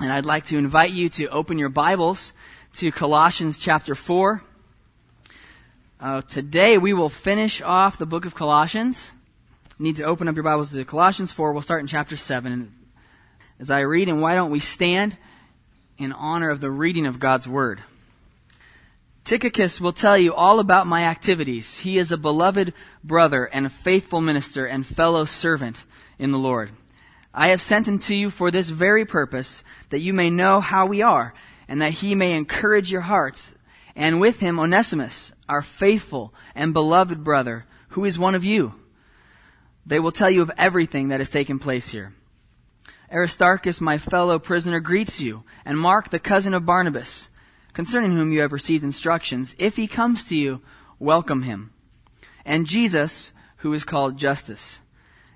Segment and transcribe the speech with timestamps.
[0.00, 2.32] And I'd like to invite you to open your Bibles
[2.76, 4.42] to Colossians chapter 4.
[6.00, 9.12] Uh, today we will finish off the book of Colossians.
[9.78, 11.52] You need to open up your Bibles to Colossians 4.
[11.52, 12.72] We'll start in chapter 7.
[13.58, 15.18] As I read, and why don't we stand
[15.98, 17.82] in honor of the reading of God's Word?
[19.24, 21.80] Tychicus will tell you all about my activities.
[21.80, 22.72] He is a beloved
[23.04, 25.84] brother and a faithful minister and fellow servant
[26.18, 26.70] in the Lord.
[27.32, 30.86] I have sent him to you for this very purpose, that you may know how
[30.86, 31.32] we are,
[31.68, 33.54] and that he may encourage your hearts.
[33.94, 38.74] And with him Onesimus, our faithful and beloved brother, who is one of you.
[39.86, 42.12] They will tell you of everything that has taken place here.
[43.12, 47.28] Aristarchus, my fellow prisoner, greets you, and Mark, the cousin of Barnabas,
[47.72, 49.56] concerning whom you have received instructions.
[49.58, 50.62] If he comes to you,
[50.98, 51.72] welcome him.
[52.44, 54.80] And Jesus, who is called Justus.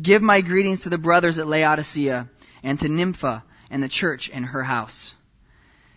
[0.00, 2.28] Give my greetings to the brothers at Laodicea
[2.62, 5.14] and to Nympha and the church in her house.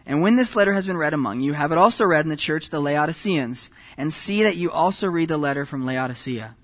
[0.05, 2.35] And when this letter has been read among you, have it also read in the
[2.35, 6.55] church of the Laodiceans, and see that you also read the letter from Laodicea.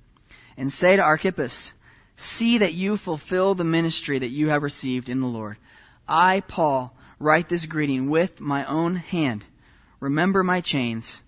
[0.57, 1.73] And say to Archippus,
[2.15, 5.57] See that you fulfill the ministry that you have received in the Lord.
[6.07, 9.45] I, Paul, write this greeting with my own hand.
[9.99, 11.21] Remember my chains.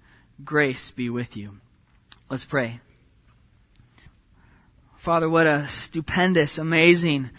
[0.43, 1.59] Grace be with you.
[2.29, 2.79] Let's pray.
[5.03, 7.29] Father, what a stupendous, amazing,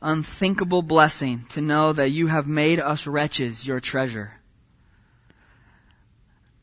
[0.00, 4.40] unthinkable blessing to know that you have made us wretches your treasure.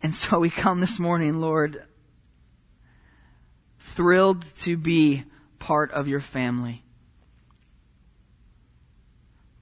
[0.01, 1.83] And so we come this morning, Lord,
[3.77, 5.25] thrilled to be
[5.59, 6.83] part of your family.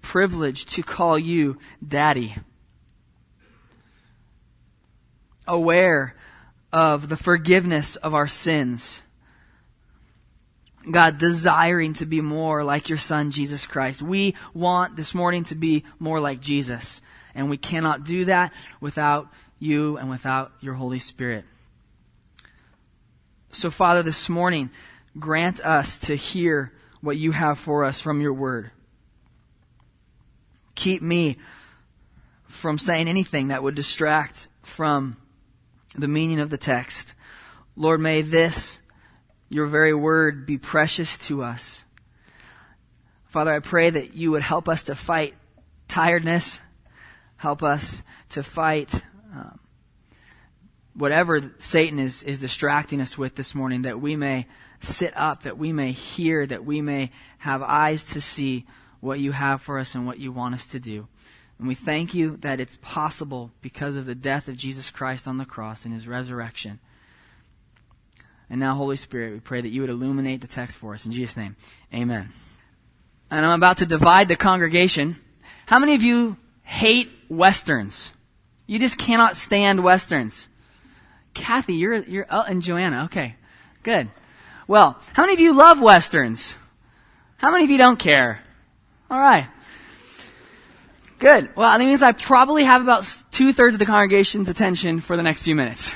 [0.02, 2.38] Privileged to call you Daddy.
[5.46, 6.16] Aware
[6.72, 9.02] of the forgiveness of our sins
[10.90, 14.02] God, desiring to be more like your son, Jesus Christ.
[14.02, 17.02] We want this morning to be more like Jesus.
[17.34, 19.28] And we cannot do that without
[19.60, 21.46] you and without your Holy Spirit.
[23.52, 24.70] So, Father, this morning,
[25.18, 26.72] grant us to hear
[27.02, 28.72] what you have for us from your word.
[30.76, 31.38] Keep me
[32.48, 35.18] from saying anything that would distract from
[35.96, 37.14] the meaning of the text.
[37.76, 38.75] Lord, may this
[39.50, 41.86] your very word be precious to us.
[43.28, 45.36] Father, I pray that you would help us to fight
[45.88, 46.62] tiredness,
[47.38, 48.94] help us to fight
[49.34, 49.60] um,
[50.96, 54.48] whatever Satan is, is distracting us with this morning, that we may
[54.80, 58.66] sit up, that we may hear, that we may have eyes to see
[59.02, 61.08] what you have for us and what you want us to do.
[61.60, 65.38] And we thank you that it's possible because of the death of Jesus Christ on
[65.38, 66.80] the cross and his resurrection.
[68.50, 71.06] And now, Holy Spirit, we pray that you would illuminate the text for us.
[71.06, 71.56] In Jesus' name,
[71.94, 72.32] amen.
[73.32, 75.18] And I'm about to divide the congregation.
[75.66, 78.12] How many of you hate Westerns?
[78.68, 80.48] You just cannot stand Westerns.
[81.34, 83.36] Kathy, you're, you're, oh, and Joanna, okay.
[83.84, 84.10] Good.
[84.68, 86.56] Well, how many of you love Westerns?
[87.38, 88.42] How many of you don't care?
[89.12, 89.48] Alright.
[91.20, 91.56] Good.
[91.56, 95.24] Well, that means I probably have about two thirds of the congregation's attention for the
[95.24, 95.92] next few minutes.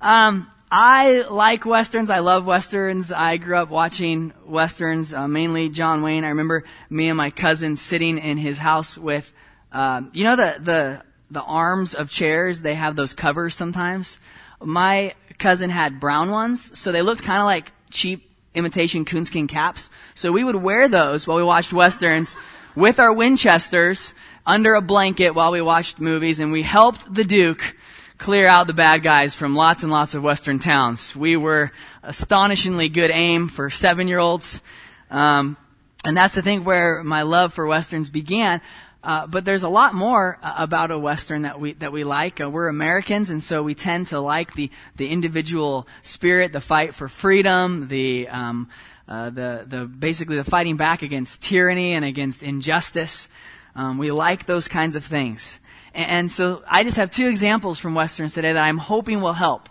[0.00, 2.10] Um, I like westerns.
[2.10, 3.12] I love westerns.
[3.12, 6.24] I grew up watching westerns, uh, mainly John Wayne.
[6.24, 9.32] I remember me and my cousin sitting in his house with,
[9.70, 12.60] um, you know, the the the arms of chairs.
[12.60, 14.18] They have those covers sometimes.
[14.60, 19.90] My cousin had brown ones, so they looked kind of like cheap imitation coonskin caps.
[20.16, 22.36] So we would wear those while we watched westerns
[22.74, 24.12] with our Winchesters
[24.44, 27.76] under a blanket while we watched movies, and we helped the Duke
[28.24, 31.14] clear out the bad guys from lots and lots of western towns.
[31.14, 31.70] We were
[32.02, 34.62] astonishingly good aim for seven year olds.
[35.10, 35.58] Um,
[36.06, 38.62] and that's the thing where my love for westerns began.
[39.02, 42.40] Uh, but there's a lot more uh, about a western that we that we like.
[42.40, 46.94] Uh, we're Americans, and so we tend to like the the individual spirit, the fight
[46.94, 48.70] for freedom, the um,
[49.06, 53.28] uh, the the basically the fighting back against tyranny and against injustice.
[53.76, 55.60] Um, we like those kinds of things.
[55.94, 59.68] And so I just have two examples from Westerns today that I'm hoping will help.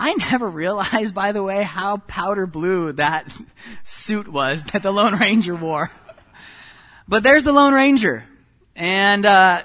[0.00, 3.30] I never realized, by the way, how powder blue that
[3.84, 5.90] suit was that the Lone Ranger wore.
[7.06, 8.24] But there's the Lone Ranger.
[8.74, 9.62] And, uh,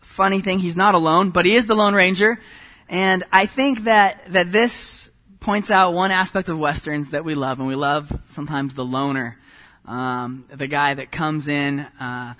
[0.00, 2.40] funny thing, he's not alone, but he is the Lone Ranger.
[2.88, 7.58] And I think that, that this points out one aspect of Westerns that we love,
[7.58, 9.38] and we love sometimes the loner.
[9.86, 12.34] Um, the guy that comes in, uh,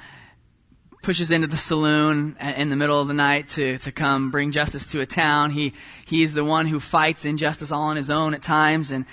[1.02, 4.86] pushes into the saloon in the middle of the night to, to come bring justice
[4.86, 5.50] to a town.
[5.50, 5.74] He,
[6.06, 9.04] he's the one who fights injustice all on his own at times, and,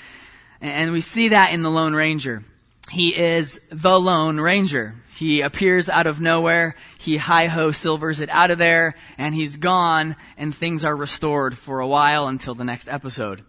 [0.61, 2.43] and we see that in the Lone Ranger.
[2.89, 4.95] He is the Lone Ranger.
[5.15, 6.75] He appears out of nowhere.
[6.97, 11.81] He hi-ho silvers it out of there, and he's gone, and things are restored for
[11.81, 13.43] a while until the next episode.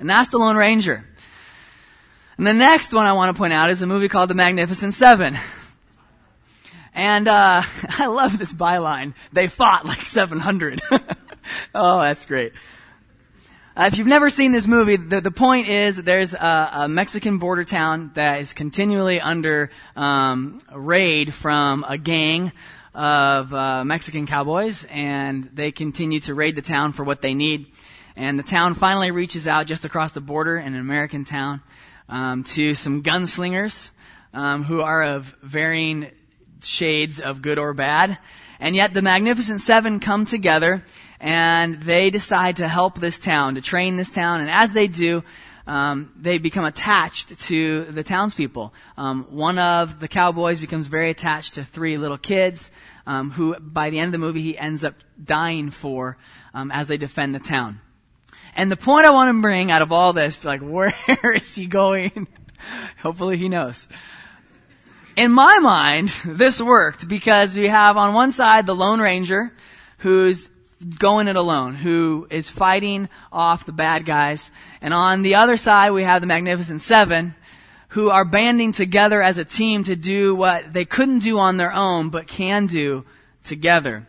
[0.00, 1.06] And that's the Lone Ranger.
[2.36, 4.94] And the next one I want to point out is a movie called The Magnificent
[4.94, 5.36] Seven.
[6.92, 7.62] And uh,
[7.98, 9.14] I love this byline.
[9.32, 10.80] They fought like 700.
[11.74, 12.52] oh, that's great.
[13.76, 16.88] Uh, if you've never seen this movie, the, the point is that there's a, a,
[16.88, 22.52] Mexican border town that is continually under um, raid from a gang
[22.94, 27.66] of uh, Mexican cowboys, and they continue to raid the town for what they need.
[28.14, 31.60] And the town finally reaches out just across the border in an American town
[32.08, 33.90] um, to some gunslingers
[34.32, 36.10] um, who are of varying
[36.62, 38.18] shades of good or bad.
[38.60, 40.84] And yet the Magnificent Seven come together
[41.20, 44.40] and they decide to help this town, to train this town.
[44.40, 45.24] And as they do,
[45.66, 48.74] um, they become attached to the townspeople.
[48.96, 52.70] Um, one of the cowboys becomes very attached to three little kids,
[53.06, 56.18] um, who by the end of the movie he ends up dying for
[56.52, 57.80] um, as they defend the town.
[58.56, 60.94] And the point I want to bring out of all this, like, where
[61.34, 62.28] is he going?
[63.02, 63.86] Hopefully he knows
[65.16, 69.52] in my mind, this worked because we have on one side the Lone Ranger
[69.98, 70.50] who's
[70.98, 74.50] going it alone, who is fighting off the bad guys.
[74.80, 77.34] And on the other side, we have the Magnificent Seven
[77.88, 81.72] who are banding together as a team to do what they couldn't do on their
[81.72, 83.04] own, but can do
[83.44, 84.06] together.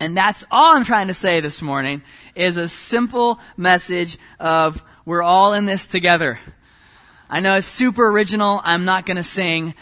[0.00, 2.02] And that's all I'm trying to say this morning
[2.34, 6.38] is a simple message of we're all in this together.
[7.30, 8.60] I know it's super original.
[8.64, 9.74] I'm not going to sing,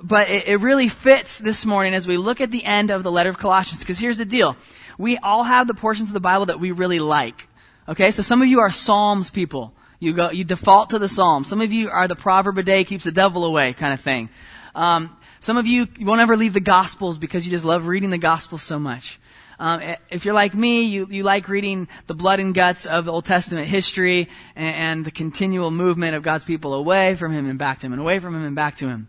[0.00, 3.10] but it, it really fits this morning as we look at the end of the
[3.10, 3.80] letter of Colossians.
[3.80, 4.56] Because here's the deal.
[4.98, 7.48] We all have the portions of the Bible that we really like.
[7.88, 9.74] Okay, so some of you are Psalms people.
[9.98, 11.48] You go, you default to the Psalms.
[11.48, 14.28] Some of you are the proverb a day keeps the devil away kind of thing.
[14.74, 18.10] Um, some of you, you won't ever leave the Gospels because you just love reading
[18.10, 19.18] the Gospels so much.
[19.62, 19.80] Um,
[20.10, 23.68] if you're like me, you, you like reading the blood and guts of Old Testament
[23.68, 27.86] history and, and the continual movement of God's people away from Him and back to
[27.86, 29.06] Him and away from Him and back to Him.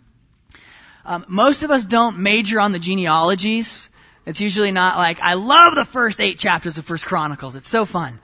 [1.05, 3.89] Um, most of us don't major on the genealogies.
[4.27, 7.55] It's usually not like, I love the first eight chapters of First Chronicles.
[7.55, 8.19] It's so fun.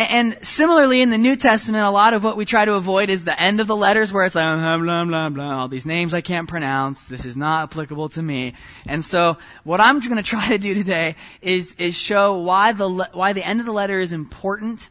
[0.00, 3.24] And, similarly, in the New Testament, a lot of what we try to avoid is
[3.24, 6.14] the end of the letters where it's like, blah, blah, blah, blah, all these names
[6.14, 7.04] I can't pronounce.
[7.04, 8.54] This is not applicable to me.
[8.86, 12.88] And so, what I'm going to try to do today is, is show why the,
[12.88, 14.88] why the end of the letter is important.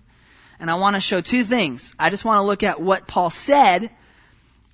[0.59, 1.95] And I want to show two things.
[1.97, 3.89] I just want to look at what Paul said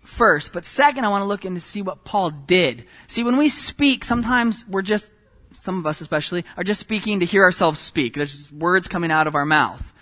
[0.04, 0.52] first.
[0.52, 2.86] But second, I want to look into see what Paul did.
[3.08, 5.12] See, when we speak, sometimes we're just,
[5.54, 8.16] some of us especially, are just speaking to hear ourselves speak.
[8.16, 9.94] There's words coming out of our mouth.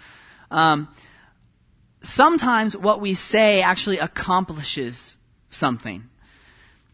[0.53, 0.87] Um,
[2.03, 5.17] sometimes what we say actually accomplishes
[5.49, 6.09] something.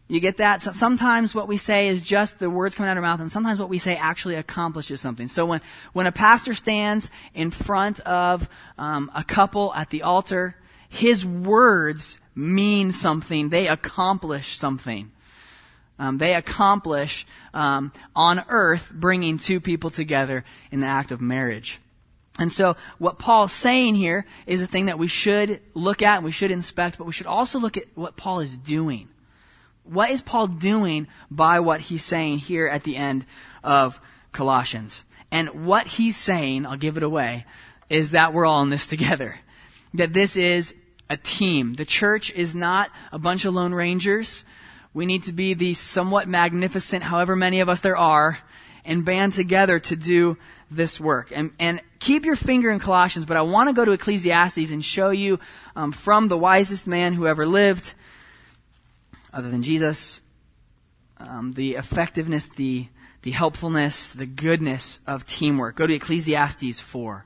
[0.08, 0.62] You get that?
[0.62, 3.30] So sometimes what we say is just the words coming out of our mouth, and
[3.30, 5.28] sometimes what we say actually accomplishes something.
[5.28, 5.60] So when,
[5.92, 10.56] when a pastor stands in front of um, a couple at the altar,
[10.88, 13.50] his words mean something.
[13.50, 15.12] They accomplish something.
[16.00, 21.78] Um, they accomplish um, on earth bringing two people together in the act of marriage.
[22.40, 26.24] And so, what Paul's saying here is a thing that we should look at, and
[26.24, 29.10] we should inspect, but we should also look at what Paul is doing.
[29.84, 33.26] What is Paul doing by what he's saying here at the end
[33.62, 34.00] of
[34.32, 35.04] Colossians?
[35.30, 37.44] And what he's saying, I'll give it away,
[37.90, 39.38] is that we're all in this together.
[39.92, 40.74] That this is
[41.10, 41.74] a team.
[41.74, 44.46] The church is not a bunch of lone rangers.
[44.94, 48.38] We need to be the somewhat magnificent, however many of us there are,
[48.82, 50.38] and band together to do
[50.70, 51.32] this work.
[51.34, 54.84] And, and keep your finger in Colossians, but I want to go to Ecclesiastes and
[54.84, 55.40] show you
[55.74, 57.94] um, from the wisest man who ever lived,
[59.32, 60.20] other than Jesus,
[61.18, 62.86] um, the effectiveness, the,
[63.22, 65.76] the helpfulness, the goodness of teamwork.
[65.76, 67.24] Go to Ecclesiastes 4.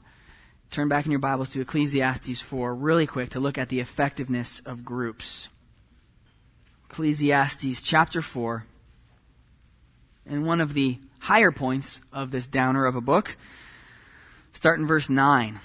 [0.70, 4.60] Turn back in your Bibles to Ecclesiastes 4 really quick to look at the effectiveness
[4.66, 5.48] of groups.
[6.90, 8.64] Ecclesiastes chapter 4.
[10.26, 13.34] And one of the higher points of this downer of a book,
[14.52, 15.58] start in verse 9.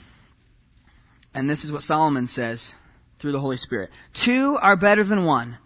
[1.34, 2.75] And this is what Solomon says
[3.18, 3.89] through the Holy Spirit.
[4.13, 5.58] Two are better than one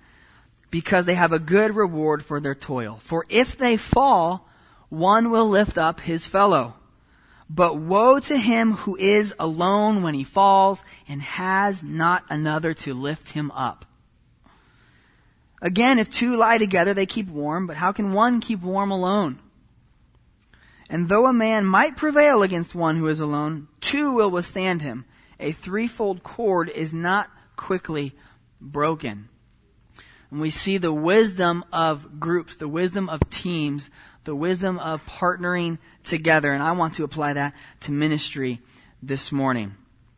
[0.72, 2.98] because they have a good reward for their toil.
[3.04, 4.50] For if they fall,
[4.90, 6.74] one will lift up his fellow.
[7.48, 12.96] But woe to him who is alone when he falls and has not another to
[12.96, 13.86] lift him up.
[15.62, 19.38] Again, if two lie together, they keep warm, but how can one keep warm alone?
[20.94, 25.06] And though a man might prevail against one who is alone, two will withstand him.
[25.40, 28.14] A threefold cord is not quickly
[28.62, 29.28] broken.
[30.30, 33.90] And we see the wisdom of groups, the wisdom of teams,
[34.26, 36.54] the wisdom of partnering together.
[36.54, 38.62] And I want to apply that to ministry
[39.02, 39.74] this morning.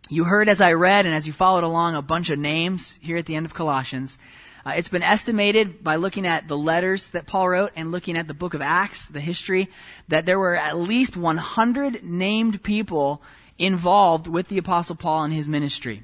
[0.10, 3.15] You heard as I read and as you followed along a bunch of names here
[3.15, 4.17] at the end of Colossians.
[4.65, 8.27] Uh, it's been estimated by looking at the letters that Paul wrote and looking at
[8.27, 9.69] the book of Acts, the history,
[10.07, 13.22] that there were at least 100 named people
[13.60, 16.03] involved with the apostle Paul and his ministry.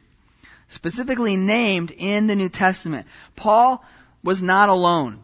[0.67, 3.07] Specifically named in the New Testament.
[3.35, 3.83] Paul
[4.23, 5.23] was not alone.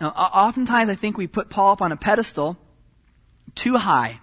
[0.00, 2.58] Now, oftentimes I think we put Paul up on a pedestal
[3.54, 4.20] too high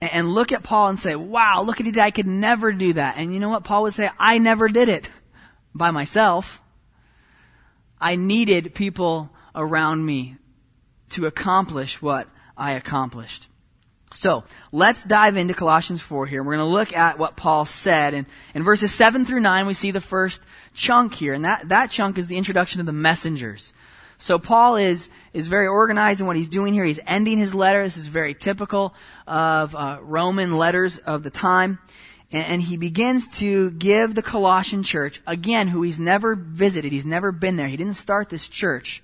[0.00, 3.16] and look at Paul and say, wow, look at it, I could never do that.
[3.16, 4.08] And you know what Paul would say?
[4.18, 5.10] I never did it
[5.74, 6.62] by myself.
[8.00, 10.36] I needed people around me
[11.10, 13.48] to accomplish what I accomplished.
[14.12, 16.42] So, let's dive into Colossians 4 here.
[16.42, 18.14] We're going to look at what Paul said.
[18.14, 21.34] And in verses 7 through 9, we see the first chunk here.
[21.34, 23.74] And that, that chunk is the introduction of the messengers.
[24.18, 26.84] So Paul is, is very organized in what he's doing here.
[26.84, 27.82] He's ending his letter.
[27.82, 28.94] This is very typical
[29.26, 31.78] of uh, Roman letters of the time.
[32.32, 37.30] And, he begins to give the Colossian church, again, who he's never visited, he's never
[37.30, 39.02] been there, he didn't start this church.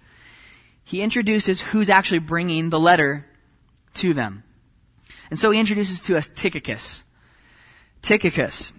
[0.84, 3.26] He introduces who's actually bringing the letter
[3.94, 4.42] to them.
[5.30, 7.04] And so he introduces to us Tychicus.
[8.02, 8.72] Tychicus.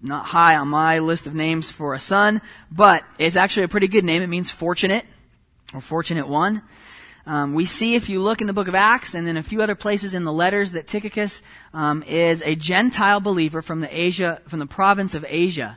[0.00, 2.40] Not high on my list of names for a son,
[2.70, 4.22] but it's actually a pretty good name.
[4.22, 5.04] It means fortunate
[5.74, 6.62] or fortunate one.
[7.28, 9.60] Um, we see if you look in the book of Acts and then a few
[9.60, 11.42] other places in the letters that Tychicus
[11.74, 15.76] um, is a Gentile believer from the Asia, from the province of Asia.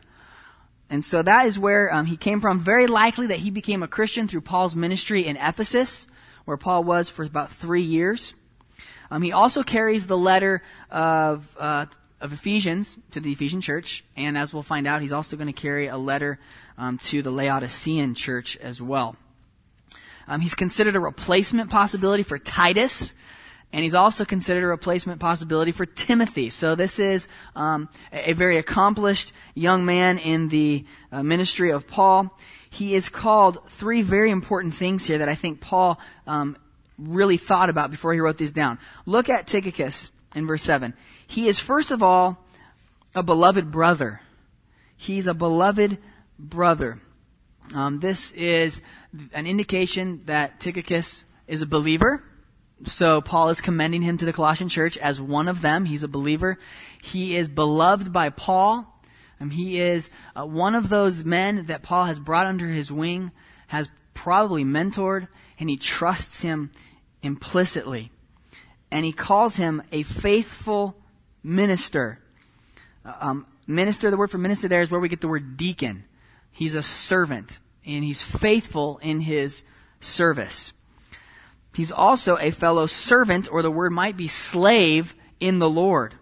[0.89, 2.61] And so that is where um, he came from.
[2.61, 6.07] Very likely that he became a Christian through Paul's ministry in Ephesus,
[6.45, 8.33] where Paul was for about three years.
[9.09, 11.87] Um, he also carries the letter of, uh,
[12.21, 15.61] of Ephesians to the Ephesian church, and as we'll find out, he's also going to
[15.61, 16.39] carry a letter
[16.77, 19.17] um, to the Laodicean church as well.
[20.31, 23.13] Um, he's considered a replacement possibility for Titus,
[23.73, 26.49] and he's also considered a replacement possibility for Timothy.
[26.49, 31.85] So this is um, a, a, very accomplished young man in the uh, ministry of
[31.85, 32.33] Paul.
[32.69, 36.55] He is called three very important things here that I think Paul um,
[36.97, 38.79] really thought about before he wrote these down.
[39.05, 40.93] Look at Tychicus in verse 7.
[41.27, 42.37] He is first of all
[43.13, 44.21] a beloved brother.
[44.95, 45.97] He's a beloved
[46.39, 46.99] brother.
[47.73, 48.81] Um, this is
[49.33, 52.23] an indication that Tychicus is a believer.
[52.85, 55.85] So Paul is commending him to the Colossian church as one of them.
[55.85, 56.57] He's a believer.
[57.01, 58.87] He is beloved by Paul.
[59.39, 63.31] Um, he is uh, one of those men that Paul has brought under his wing,
[63.67, 65.27] has probably mentored,
[65.59, 66.71] and he trusts him
[67.21, 68.11] implicitly.
[68.89, 70.95] And he calls him a faithful
[71.43, 72.19] minister.
[73.05, 76.05] Uh, um, minister, the word for minister there is where we get the word deacon.
[76.51, 79.63] He's a servant and he's faithful in his
[79.99, 80.73] service.
[81.73, 86.15] He's also a fellow servant, or the word might be slave, in the Lord.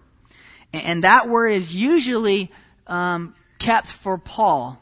[0.73, 2.51] And that word is usually
[2.87, 4.81] um, kept for Paul.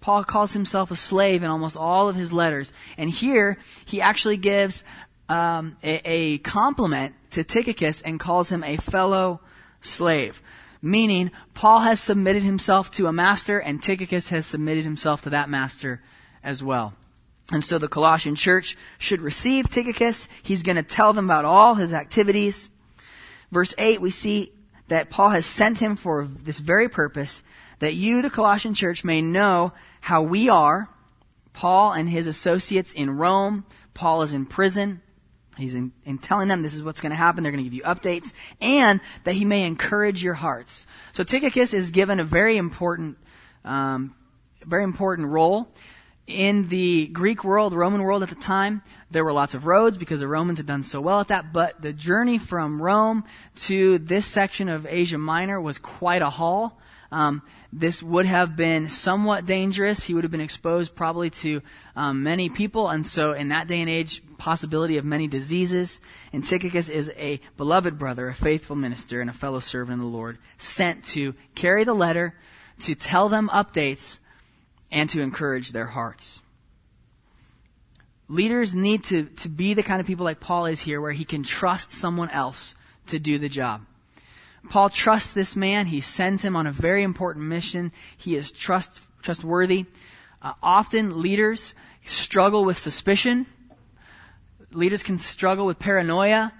[0.00, 2.72] Paul calls himself a slave in almost all of his letters.
[2.96, 4.84] And here, he actually gives
[5.28, 9.40] um, a, a compliment to Tychicus and calls him a fellow
[9.80, 10.42] slave.
[10.82, 15.48] Meaning, Paul has submitted himself to a master, and Tychicus has submitted himself to that
[15.48, 16.02] master
[16.44, 16.94] as well.
[17.50, 20.28] And so the Colossian church should receive Tychicus.
[20.42, 22.68] He's going to tell them about all his activities.
[23.50, 24.52] Verse 8, we see
[24.88, 27.42] that Paul has sent him for this very purpose,
[27.80, 30.88] that you, the Colossian church, may know how we are,
[31.52, 33.64] Paul and his associates in Rome.
[33.94, 35.00] Paul is in prison.
[35.56, 37.42] He's in, in telling them this is what's going to happen.
[37.42, 40.86] They're going to give you updates and that he may encourage your hearts.
[41.12, 43.18] So Tychicus is given a very important,
[43.64, 44.16] um,
[44.64, 45.68] very important role
[46.26, 50.20] in the Greek world, Roman world at the time, there were lots of roads because
[50.20, 53.24] the Romans had done so well at that, but the journey from Rome
[53.56, 56.80] to this section of Asia Minor was quite a haul.
[57.12, 60.04] Um, this would have been somewhat dangerous.
[60.04, 61.60] He would have been exposed probably to
[61.94, 66.00] um, many people, and so in that day and age, possibility of many diseases.
[66.32, 70.16] And Tychicus is a beloved brother, a faithful minister, and a fellow servant of the
[70.16, 72.34] Lord, sent to carry the letter
[72.80, 74.18] to tell them updates
[74.94, 76.40] and to encourage their hearts.
[78.28, 81.24] Leaders need to, to be the kind of people like Paul is here, where he
[81.24, 82.74] can trust someone else
[83.08, 83.84] to do the job.
[84.70, 85.86] Paul trusts this man.
[85.86, 87.92] He sends him on a very important mission.
[88.16, 89.84] He is trust, trustworthy.
[90.40, 91.74] Uh, often leaders
[92.06, 93.46] struggle with suspicion.
[94.70, 96.52] Leaders can struggle with paranoia.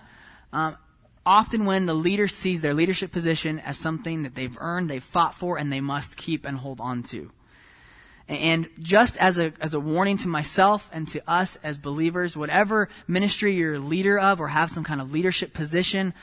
[0.52, 0.76] Um,
[1.24, 5.34] often when the leader sees their leadership position as something that they've earned, they've fought
[5.34, 7.30] for, and they must keep and hold on to.
[8.26, 12.88] And just as a, as a warning to myself and to us as believers, whatever
[13.06, 16.14] ministry you're a leader of or have some kind of leadership position,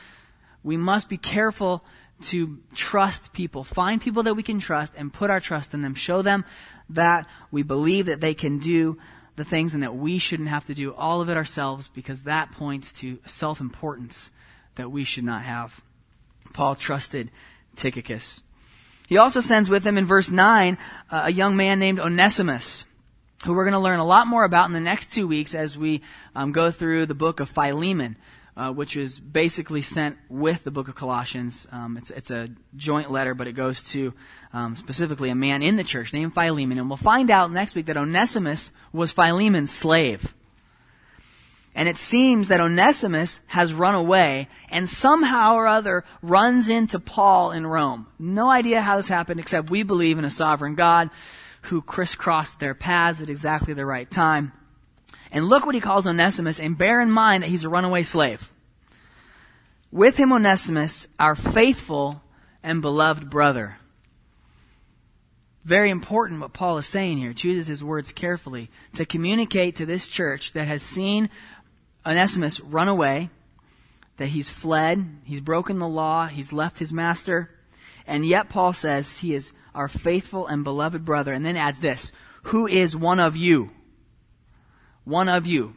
[0.64, 1.84] we must be careful
[2.22, 3.62] to trust people.
[3.64, 5.94] Find people that we can trust and put our trust in them.
[5.94, 6.44] Show them
[6.90, 8.98] that we believe that they can do
[9.36, 12.52] the things and that we shouldn't have to do all of it ourselves because that
[12.52, 14.30] points to self-importance
[14.74, 15.80] that we should not have.
[16.52, 17.30] Paul trusted
[17.76, 18.42] Tychicus.
[19.06, 20.78] He also sends with him in verse 9
[21.10, 22.84] uh, a young man named Onesimus,
[23.44, 25.76] who we're going to learn a lot more about in the next two weeks as
[25.76, 26.02] we
[26.34, 28.16] um, go through the book of Philemon.
[28.54, 31.66] Uh, which is basically sent with the book of Colossians.
[31.72, 34.12] Um, it's, it's, a joint letter, but it goes to
[34.52, 36.76] um, specifically a man in the church named Philemon.
[36.78, 40.34] And we'll find out next week that Onesimus was Philemon's slave.
[41.74, 47.52] And it seems that Onesimus has run away and somehow or other runs into Paul
[47.52, 48.06] in Rome.
[48.18, 51.08] No idea how this happened except we believe in a sovereign God
[51.62, 54.52] who crisscrossed their paths at exactly the right time.
[55.30, 58.50] And look what he calls Onesimus and bear in mind that he's a runaway slave.
[59.90, 62.22] With him Onesimus, our faithful
[62.62, 63.78] and beloved brother.
[65.64, 67.32] Very important what Paul is saying here.
[67.32, 71.30] Chooses his words carefully to communicate to this church that has seen
[72.04, 73.30] Onesimus run away,
[74.16, 77.50] that he's fled, he's broken the law, he's left his master,
[78.06, 82.12] and yet Paul says he is our faithful and beloved brother, and then adds this,
[82.44, 83.70] who is one of you.
[85.04, 85.74] One of you.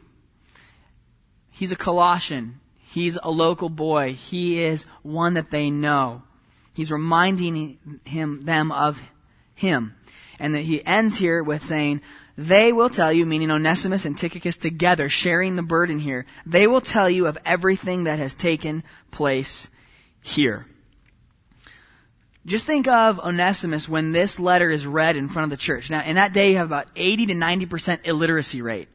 [1.50, 2.60] He's a Colossian.
[2.76, 4.12] He's a local boy.
[4.12, 6.22] He is one that they know.
[6.74, 9.02] He's reminding him, them of
[9.54, 9.94] him.
[10.38, 12.02] And that he ends here with saying,
[12.36, 16.82] they will tell you, meaning Onesimus and Tychicus together, sharing the burden here, they will
[16.82, 19.68] tell you of everything that has taken place
[20.20, 20.66] here.
[22.44, 25.90] Just think of Onesimus when this letter is read in front of the church.
[25.90, 28.88] Now, in that day, you have about 80 to 90% illiteracy rate.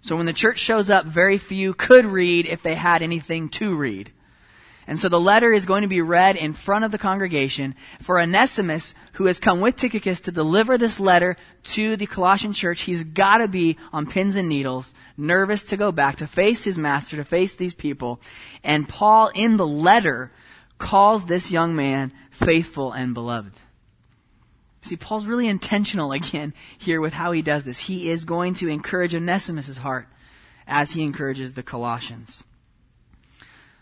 [0.00, 3.76] So when the church shows up, very few could read if they had anything to
[3.76, 4.12] read.
[4.86, 8.20] And so the letter is going to be read in front of the congregation for
[8.20, 12.82] Onesimus, who has come with Tychicus to deliver this letter to the Colossian church.
[12.82, 16.78] He's got to be on pins and needles, nervous to go back, to face his
[16.78, 18.20] master, to face these people.
[18.62, 20.30] And Paul, in the letter,
[20.78, 23.54] calls this young man faithful and beloved.
[24.82, 27.80] See, Paul's really intentional again here with how he does this.
[27.80, 30.06] He is going to encourage Onesimus' heart
[30.64, 32.44] as he encourages the Colossians.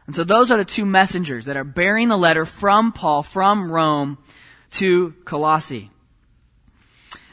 [0.07, 3.71] And so those are the two messengers that are bearing the letter from Paul, from
[3.71, 4.19] Rome
[4.73, 5.91] to Colossae.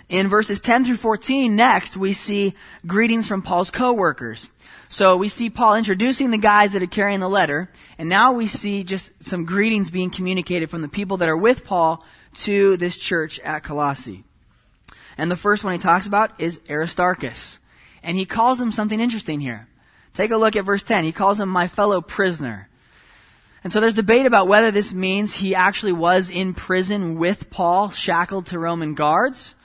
[0.08, 2.54] In verses 10 through 14, next, we see
[2.86, 4.52] greetings from Paul's co-workers.
[4.90, 8.48] So we see Paul introducing the guys that are carrying the letter, and now we
[8.48, 12.04] see just some greetings being communicated from the people that are with Paul
[12.36, 14.26] to this church at Colossae.
[15.18, 17.58] And the first one he talks about is Aristarchus.
[18.04, 19.68] And he calls him something interesting here.
[20.14, 21.04] Take a look at verse 10.
[21.04, 22.68] He calls him my fellow prisoner.
[23.64, 27.92] And so there's debate about whether this means he actually was in prison with Paul,
[27.92, 29.56] shackled to Roman guards.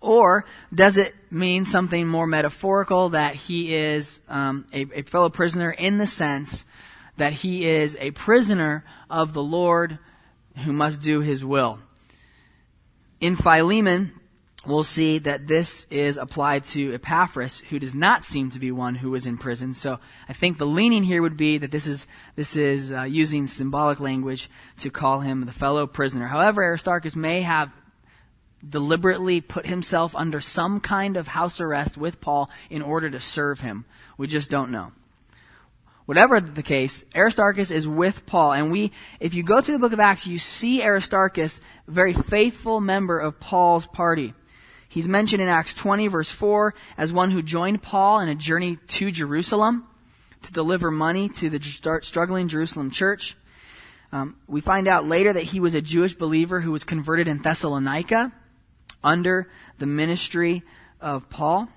[0.00, 5.70] Or does it mean something more metaphorical that he is um, a, a fellow prisoner
[5.70, 6.66] in the sense
[7.16, 9.98] that he is a prisoner of the Lord
[10.64, 11.78] who must do his will?
[13.18, 14.12] In Philemon,
[14.66, 18.94] we'll see that this is applied to Epaphras, who does not seem to be one
[18.94, 19.74] who was in prison.
[19.74, 19.98] So
[20.28, 24.00] I think the leaning here would be that this is this is uh, using symbolic
[24.00, 26.26] language to call him the fellow prisoner.
[26.26, 27.70] However, Aristarchus may have
[28.68, 33.60] deliberately put himself under some kind of house arrest with Paul in order to serve
[33.60, 33.84] him.
[34.18, 34.92] We just don't know.
[36.06, 38.52] Whatever the case, Aristarchus is with Paul.
[38.52, 42.12] And we, if you go through the book of Acts, you see Aristarchus, a very
[42.12, 44.32] faithful member of Paul's party.
[44.96, 48.76] He's mentioned in Acts 20 verse 4 as one who joined Paul in a journey
[48.76, 49.86] to Jerusalem
[50.40, 53.36] to deliver money to the struggling Jerusalem church.
[54.10, 57.42] Um, we find out later that he was a Jewish believer who was converted in
[57.42, 58.32] Thessalonica
[59.04, 60.62] under the ministry
[60.98, 61.68] of Paul.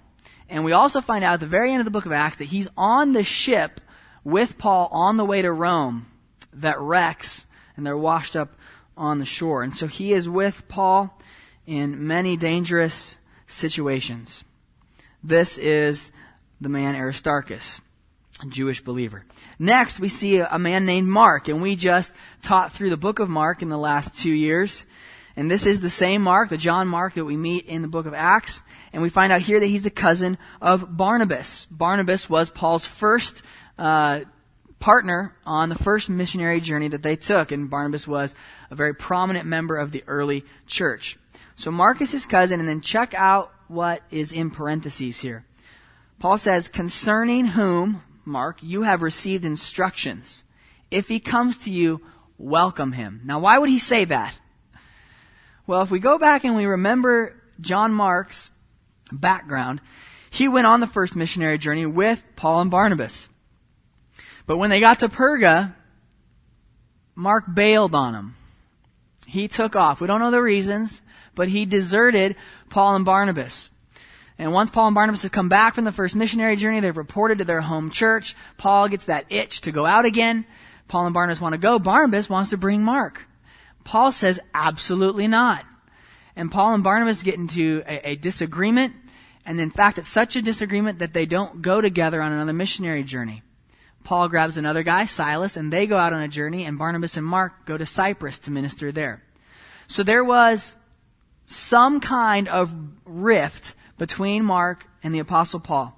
[0.48, 2.46] And we also find out at the very end of the book of Acts that
[2.46, 3.82] he's on the ship
[4.24, 6.06] with Paul on the way to Rome
[6.54, 8.56] that wrecks and they're washed up
[8.96, 9.62] on the shore.
[9.62, 11.19] And so he is with Paul
[11.70, 14.44] in many dangerous situations.
[15.24, 16.12] This is
[16.60, 17.80] the man Aristarchus,
[18.42, 19.24] a Jewish believer.
[19.60, 23.30] Next, we see a man named Mark, and we just taught through the book of
[23.30, 24.88] Mark in the last two years.
[25.36, 28.08] And this is the same Mark, the John Mark that we meet in the book
[28.08, 28.64] of Acts.
[28.92, 31.68] And we find out here that he's the cousin of Barnabas.
[31.70, 33.44] Barnabas was Paul's first
[33.78, 34.22] uh,
[34.80, 38.34] partner on the first missionary journey that they took, and Barnabas was
[38.72, 41.20] a very prominent member of the early church.
[41.60, 45.44] So Mark is his cousin, and then check out what is in parentheses here.
[46.18, 50.46] Paul says, concerning whom, Mark, you have received instructions.
[50.90, 52.00] If he comes to you,
[52.38, 53.20] welcome him.
[53.26, 54.40] Now, why would he say that?
[55.68, 58.52] Well, if we go back and we remember John Mark's
[59.12, 59.82] background,
[60.30, 63.28] he went on the first missionary journey with Paul and Barnabas.
[64.48, 65.76] But when they got to Perga,
[67.16, 68.36] Mark bailed on them.
[69.28, 70.00] He took off.
[70.00, 71.02] We don't know the reasons,
[71.36, 72.36] but he deserted
[72.70, 73.70] Paul and Barnabas.
[74.38, 77.40] And once Paul and Barnabas have come back from the first missionary journey, they've reported
[77.40, 78.36] to their home church.
[78.58, 80.46] Paul gets that itch to go out again.
[80.88, 81.78] Paul and Barnabas want to go.
[81.78, 83.28] Barnabas wants to bring Mark.
[83.84, 85.66] Paul says, absolutely not.
[86.36, 88.96] And Paul and Barnabas get into a, a disagreement.
[89.46, 93.04] And in fact, it's such a disagreement that they don't go together on another missionary
[93.04, 93.44] journey.
[94.04, 97.26] Paul grabs another guy, Silas, and they go out on a journey, and Barnabas and
[97.26, 99.22] Mark go to Cyprus to minister there.
[99.88, 100.76] So there was
[101.50, 102.72] some kind of
[103.06, 105.98] rift between Mark and the Apostle Paul.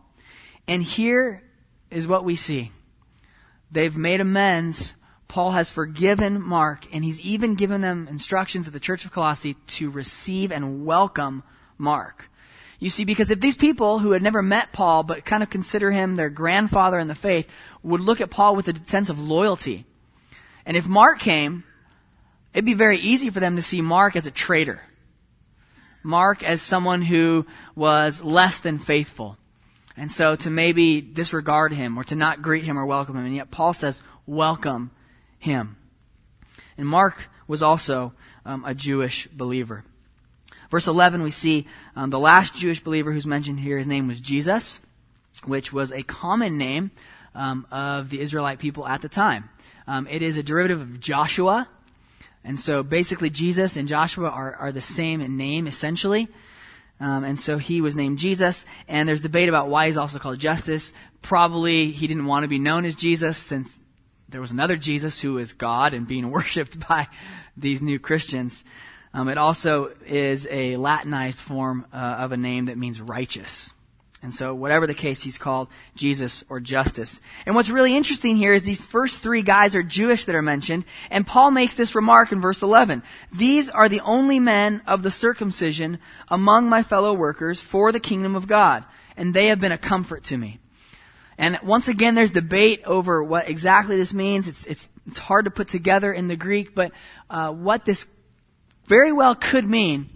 [0.65, 1.43] And here
[1.89, 2.71] is what we see.
[3.69, 4.95] They've made amends.
[5.27, 9.55] Paul has forgiven Mark, and he's even given them instructions at the Church of Colossae
[9.67, 11.43] to receive and welcome
[11.77, 12.29] Mark.
[12.79, 15.91] You see, because if these people who had never met Paul but kind of consider
[15.91, 17.49] him their grandfather in the faith
[17.83, 19.85] would look at Paul with a sense of loyalty.
[20.65, 21.65] And if Mark came,
[22.53, 24.81] it'd be very easy for them to see Mark as a traitor.
[26.03, 29.37] Mark as someone who was less than faithful.
[29.97, 33.25] And so to maybe disregard him or to not greet him or welcome him.
[33.25, 34.91] And yet Paul says, welcome
[35.37, 35.77] him.
[36.77, 38.13] And Mark was also
[38.45, 39.83] um, a Jewish believer.
[40.69, 44.21] Verse 11, we see um, the last Jewish believer who's mentioned here, his name was
[44.21, 44.79] Jesus,
[45.45, 46.91] which was a common name
[47.35, 49.49] um, of the Israelite people at the time.
[49.85, 51.67] Um, it is a derivative of Joshua,
[52.43, 56.27] and so basically, Jesus and Joshua are, are the same in name, essentially.
[56.99, 58.65] Um, and so he was named Jesus.
[58.87, 60.93] And there's debate about why he's also called Justus.
[61.21, 63.81] Probably he didn't want to be known as Jesus since
[64.29, 67.07] there was another Jesus who is God and being worshipped by
[67.57, 68.63] these new Christians.
[69.13, 73.73] Um, it also is a Latinized form uh, of a name that means righteous.
[74.23, 77.19] And so, whatever the case, he's called Jesus or Justus.
[77.47, 80.85] And what's really interesting here is these first three guys are Jewish that are mentioned,
[81.09, 83.01] and Paul makes this remark in verse 11.
[83.33, 88.35] These are the only men of the circumcision among my fellow workers for the kingdom
[88.35, 88.85] of God,
[89.17, 90.59] and they have been a comfort to me.
[91.39, 94.47] And once again, there's debate over what exactly this means.
[94.47, 96.91] It's, it's, it's hard to put together in the Greek, but
[97.31, 98.07] uh, what this
[98.85, 100.11] very well could mean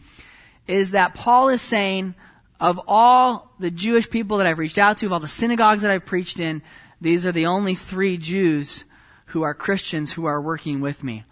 [0.67, 2.13] is that Paul is saying,
[2.59, 5.91] of all the Jewish people that I've reached out to, of all the synagogues that
[5.91, 6.61] I've preached in,
[7.01, 8.83] these are the only three Jews
[9.27, 11.23] who are Christians who are working with me.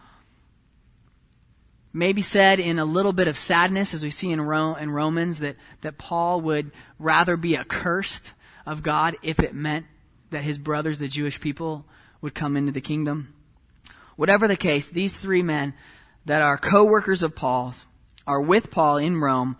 [1.93, 5.55] Maybe said in a little bit of sadness, as we see in, in Romans, that,
[5.81, 8.33] that Paul would rather be accursed
[8.65, 9.85] of God if it meant
[10.31, 11.85] that his brothers, the Jewish people,
[12.21, 13.33] would come into the kingdom.
[14.15, 15.73] Whatever the case, these three men
[16.25, 17.85] that are co-workers of Paul's
[18.25, 19.57] are with Paul in Rome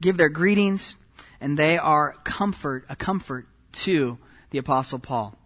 [0.00, 0.96] give their greetings,
[1.40, 4.18] and they are comfort, a comfort to
[4.50, 5.36] the apostle Paul.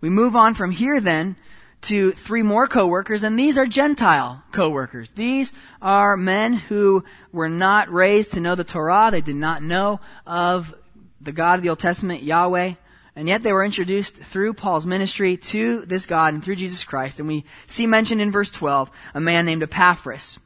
[0.00, 1.36] We move on from here then
[1.82, 5.12] to three more co-workers, and these are Gentile co-workers.
[5.12, 9.10] These are men who were not raised to know the Torah.
[9.10, 10.74] They did not know of
[11.20, 12.74] the God of the Old Testament, Yahweh.
[13.14, 17.18] And yet they were introduced through Paul's ministry to this God and through Jesus Christ.
[17.18, 20.38] And we see mentioned in verse 12 a man named Epaphras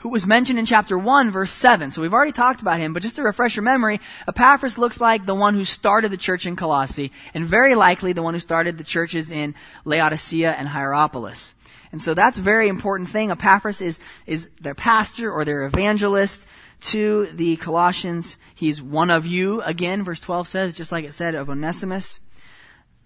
[0.00, 1.92] who was mentioned in chapter 1, verse 7.
[1.92, 5.26] So we've already talked about him, but just to refresh your memory, Epaphras looks like
[5.26, 8.78] the one who started the church in Colossae, and very likely the one who started
[8.78, 11.54] the churches in Laodicea and Hierapolis.
[11.92, 13.30] And so that's a very important thing.
[13.30, 16.46] Epaphras is, is their pastor or their evangelist
[16.80, 18.38] to the Colossians.
[18.54, 22.20] He's one of you, again, verse 12 says, just like it said of Onesimus,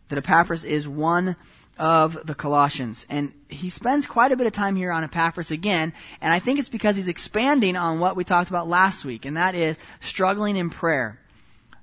[0.09, 1.35] that Epaphras is one
[1.79, 3.07] of the Colossians.
[3.09, 6.59] And he spends quite a bit of time here on Epaphras again, and I think
[6.59, 10.57] it's because he's expanding on what we talked about last week, and that is struggling
[10.57, 11.21] in prayer,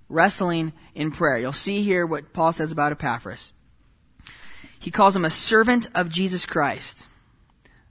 [0.10, 1.38] wrestling in prayer.
[1.38, 3.54] You'll see here what Paul says about Epaphras.
[4.80, 7.08] He calls him a servant of Jesus Christ,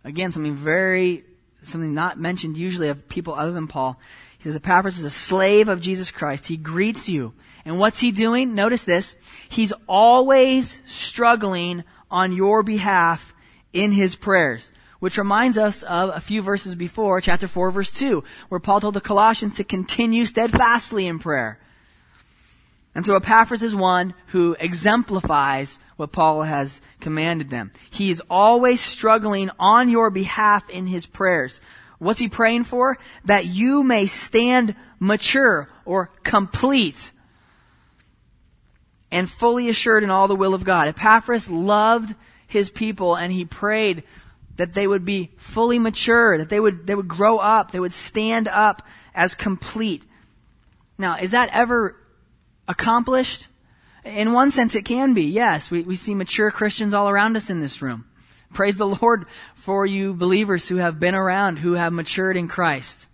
[0.04, 1.24] Again, something very,
[1.62, 4.00] something not mentioned usually of people other than Paul.
[4.38, 6.46] He says Epaphras is a slave of Jesus Christ.
[6.46, 7.34] He greets you.
[7.64, 8.54] And what's he doing?
[8.54, 9.16] Notice this.
[9.48, 13.34] He's always struggling on your behalf
[13.72, 14.72] in his prayers.
[14.98, 18.94] Which reminds us of a few verses before, chapter 4, verse 2, where Paul told
[18.94, 21.58] the Colossians to continue steadfastly in prayer.
[22.94, 27.70] And so Epaphras is one who exemplifies what Paul has commanded them.
[27.90, 31.62] He is always struggling on your behalf in his prayers.
[31.98, 32.98] What's he praying for?
[33.24, 37.12] That you may stand mature or complete
[39.10, 40.88] and fully assured in all the will of God.
[40.88, 42.14] Epaphras loved
[42.46, 44.04] his people and he prayed
[44.56, 47.92] that they would be fully mature, that they would, they would grow up, they would
[47.92, 50.04] stand up as complete.
[50.98, 51.96] Now, is that ever
[52.68, 53.48] accomplished?
[54.04, 55.24] In one sense, it can be.
[55.24, 58.04] Yes, we, we see mature Christians all around us in this room.
[58.52, 63.06] Praise the Lord for you believers who have been around, who have matured in Christ.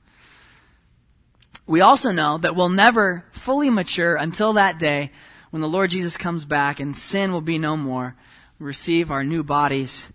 [1.67, 5.11] We also know that we'll never fully mature until that day
[5.51, 8.17] when the Lord Jesus comes back and sin will be no more.
[8.59, 10.09] We receive our new bodies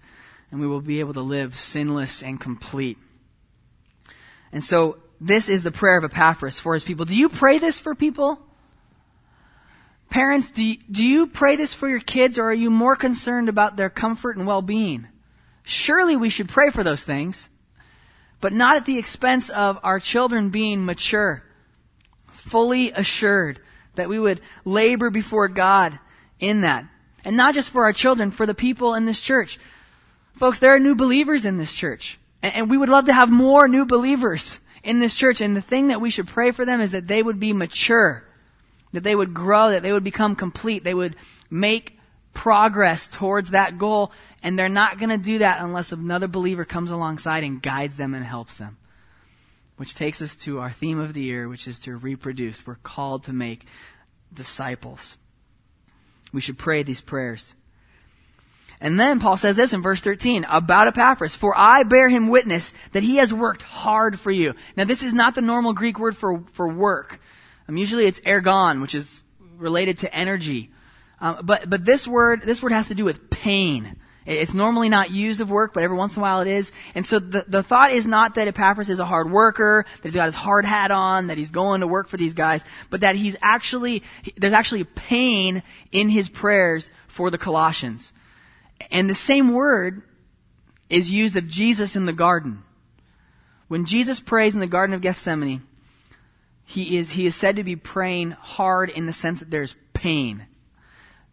[0.49, 2.97] and we will be able to live sinless and complete.
[4.51, 7.05] And so this is the prayer of Epaphras for his people.
[7.05, 8.39] Do you pray this for people?
[10.09, 13.47] Parents, do you, do you pray this for your kids or are you more concerned
[13.47, 15.07] about their comfort and well-being?
[15.63, 17.47] Surely we should pray for those things,
[18.41, 21.43] but not at the expense of our children being mature,
[22.31, 23.61] fully assured
[23.95, 25.97] that we would labor before God
[26.39, 26.85] in that.
[27.23, 29.59] And not just for our children, for the people in this church.
[30.35, 32.17] Folks, there are new believers in this church.
[32.41, 35.41] And we would love to have more new believers in this church.
[35.41, 38.25] And the thing that we should pray for them is that they would be mature
[38.93, 41.15] that they would grow, that they would become complete, they would
[41.49, 41.97] make
[42.33, 46.91] progress towards that goal, and they're not going to do that unless another believer comes
[46.91, 48.77] alongside and guides them and helps them.
[49.81, 52.67] Which takes us to our theme of the year, which is to reproduce.
[52.67, 53.65] We're called to make
[54.31, 55.17] disciples.
[56.31, 57.55] We should pray these prayers.
[58.79, 62.73] And then Paul says this in verse 13 about Epaphras, for I bear him witness
[62.91, 64.53] that he has worked hard for you.
[64.77, 67.19] Now this is not the normal Greek word for, for work.
[67.67, 69.19] Um, usually it's ergon, which is
[69.57, 70.69] related to energy.
[71.19, 73.95] Um, but, but this word, this word has to do with pain.
[74.31, 76.71] It's normally not used of work, but every once in a while it is.
[76.95, 80.15] And so the, the thought is not that Epaphras is a hard worker, that he's
[80.15, 83.15] got his hard hat on, that he's going to work for these guys, but that
[83.15, 84.03] he's actually,
[84.37, 88.13] there's actually pain in his prayers for the Colossians.
[88.89, 90.01] And the same word
[90.89, 92.63] is used of Jesus in the garden.
[93.67, 95.63] When Jesus prays in the Garden of Gethsemane,
[96.65, 100.45] he is, he is said to be praying hard in the sense that there's pain.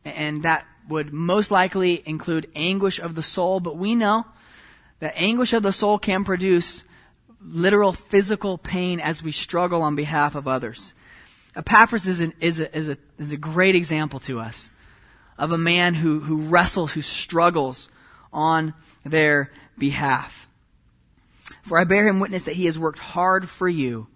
[0.04, 4.24] And that would most likely include anguish of the soul, but we know
[5.00, 6.84] that anguish of the soul can produce
[7.40, 10.94] literal physical pain as we struggle on behalf of others.
[11.54, 14.70] Epaphras is, an, is, a, is, a, is a great example to us
[15.36, 17.88] of a man who, who wrestles, who struggles
[18.32, 18.74] on
[19.04, 20.48] their behalf.
[21.62, 24.08] For I bear him witness that he has worked hard for you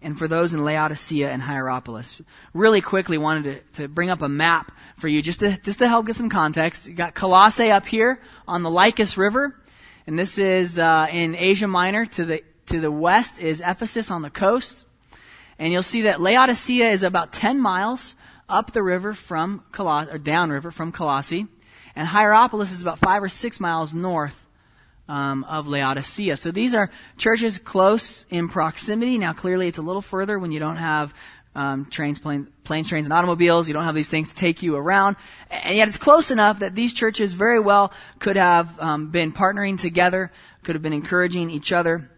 [0.00, 2.22] and for those in Laodicea and Hierapolis.
[2.54, 5.88] Really quickly wanted to, to bring up a map for you just to, just to
[5.88, 6.86] help get some context.
[6.86, 9.58] You got Colossae up here on the Lycus River,
[10.06, 12.06] and this is uh, in Asia Minor.
[12.06, 14.84] To the, to the west is Ephesus on the coast.
[15.58, 18.14] And you'll see that Laodicea is about 10 miles
[18.48, 21.46] up the river from Colossae, or downriver from Colossae.
[21.96, 24.47] And Hierapolis is about five or six miles north
[25.08, 26.36] um, of Laodicea.
[26.36, 29.18] So these are churches close in proximity.
[29.18, 31.14] Now, clearly, it's a little further when you don't have
[31.54, 33.66] um, trains, plane, planes, trains, and automobiles.
[33.66, 35.16] You don't have these things to take you around,
[35.50, 39.80] and yet it's close enough that these churches very well could have um, been partnering
[39.80, 40.30] together,
[40.62, 42.10] could have been encouraging each other.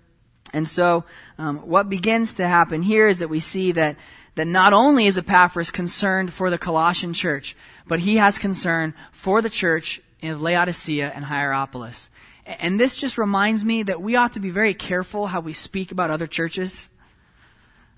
[0.52, 1.04] And so,
[1.38, 3.96] um, what begins to happen here is that we see that
[4.34, 9.42] that not only is Epaphras concerned for the Colossian church, but he has concern for
[9.42, 12.10] the church in Laodicea and Hierapolis.
[12.58, 15.92] And this just reminds me that we ought to be very careful how we speak
[15.92, 16.88] about other churches.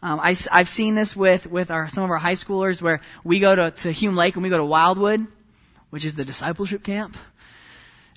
[0.02, 3.40] Um, I, have seen this with, with our, some of our high schoolers where we
[3.40, 5.26] go to, to Hume Lake and we go to Wildwood,
[5.90, 7.16] which is the discipleship camp.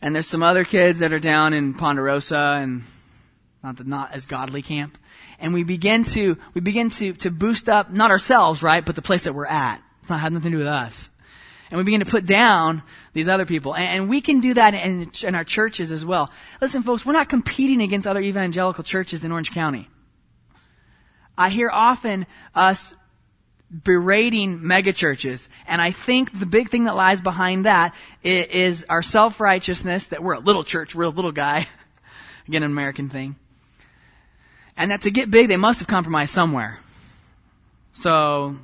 [0.01, 2.83] And there's some other kids that are down in Ponderosa and
[3.63, 4.97] not the not as godly camp.
[5.39, 9.01] And we begin to, we begin to, to boost up, not ourselves, right, but the
[9.01, 9.81] place that we're at.
[10.01, 11.09] It's not had nothing to do with us
[11.69, 13.75] and we begin to put down these other people.
[13.75, 16.31] And, we can do that in, in our churches as well.
[16.61, 19.89] Listen, folks, we're not competing against other evangelical churches in Orange County.
[21.37, 22.93] I hear often us
[23.83, 30.07] berating megachurches, and I think the big thing that lies behind that is our self-righteousness
[30.07, 31.67] that we're a little church, we're a little guy,
[32.47, 33.35] Again, an American thing.
[34.77, 36.79] And that to get big, they must have compromised somewhere.
[37.93, 38.57] So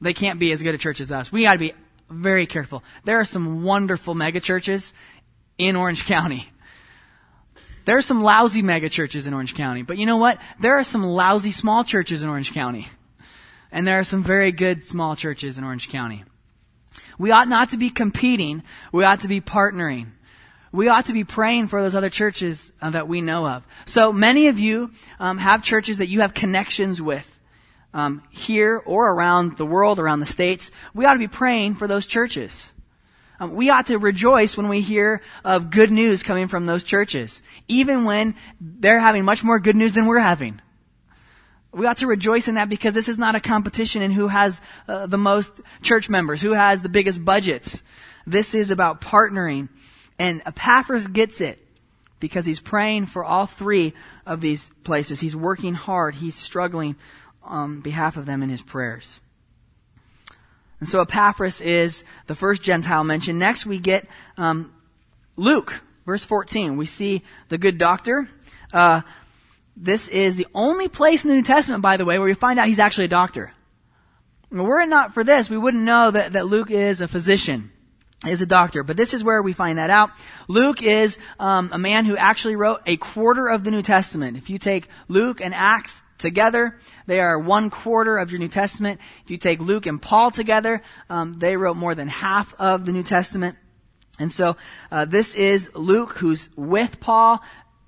[0.00, 1.30] they can't be as good a church as us.
[1.30, 1.74] We got to be
[2.10, 2.82] very careful.
[3.04, 4.94] There are some wonderful mega churches
[5.58, 6.48] in Orange County.
[7.84, 9.82] There are some lousy mega churches in Orange County.
[9.82, 10.38] But you know what?
[10.60, 12.88] There are some lousy small churches in Orange County.
[13.72, 16.24] And there are some very good small churches in Orange County.
[17.18, 18.62] We ought not to be competing.
[18.92, 20.08] We ought to be partnering.
[20.70, 23.66] We ought to be praying for those other churches uh, that we know of.
[23.86, 27.37] So many of you um, have churches that you have connections with
[27.94, 30.70] um, here or around the world, around the states.
[30.94, 32.72] We ought to be praying for those churches.
[33.40, 37.40] Um, we ought to rejoice when we hear of good news coming from those churches,
[37.68, 40.60] even when they're having much more good news than we're having.
[41.70, 44.60] We ought to rejoice in that because this is not a competition in who has
[44.88, 47.82] uh, the most church members, who has the biggest budgets.
[48.26, 49.68] This is about partnering.
[50.18, 51.64] And Epaphras gets it
[52.20, 53.92] because he's praying for all three
[54.26, 55.20] of these places.
[55.20, 56.16] He's working hard.
[56.16, 56.96] He's struggling
[57.48, 59.20] on behalf of them in his prayers.
[60.80, 63.38] And so Epaphras is the first Gentile mentioned.
[63.38, 64.06] Next we get
[64.36, 64.72] um,
[65.36, 66.76] Luke, verse 14.
[66.76, 68.28] We see the good doctor.
[68.72, 69.02] Uh,
[69.76, 72.58] this is the only place in the New Testament, by the way, where we find
[72.58, 73.52] out he's actually a doctor.
[74.50, 77.70] Were it not for this, we wouldn't know that, that Luke is a physician,
[78.26, 78.82] is a doctor.
[78.82, 80.10] But this is where we find that out.
[80.48, 84.36] Luke is um, a man who actually wrote a quarter of the New Testament.
[84.36, 89.00] If you take Luke and Acts together, they are one quarter of your New Testament.
[89.24, 92.92] If you take Luke and Paul together, um, they wrote more than half of the
[92.92, 93.56] New Testament.
[94.18, 94.56] And so
[94.90, 97.40] uh, this is Luke who's with Paul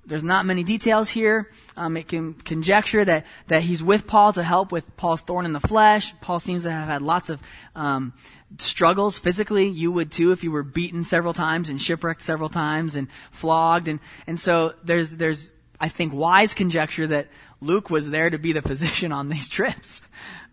[0.05, 1.49] there's not many details here.
[1.77, 5.53] Um, it can conjecture that, that he's with Paul to help with Paul's thorn in
[5.53, 6.13] the flesh.
[6.21, 7.39] Paul seems to have had lots of
[7.75, 8.13] um,
[8.57, 9.67] struggles physically.
[9.67, 13.87] You would too if you were beaten several times and shipwrecked several times and flogged.
[13.87, 17.27] And, and so there's, there's, I think, wise conjecture that
[17.61, 20.01] Luke was there to be the physician on these trips.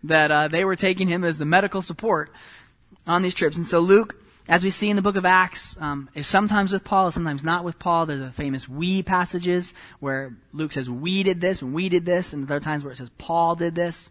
[0.03, 2.31] That uh, they were taking him as the medical support
[3.05, 3.57] on these trips.
[3.57, 4.15] And so Luke
[4.49, 7.63] as we see in the book of Acts, um, is sometimes with Paul, sometimes not
[7.63, 8.07] with Paul.
[8.07, 12.33] There's the famous we passages where Luke says we did this and we did this,
[12.33, 14.09] and there are times where it says Paul did this.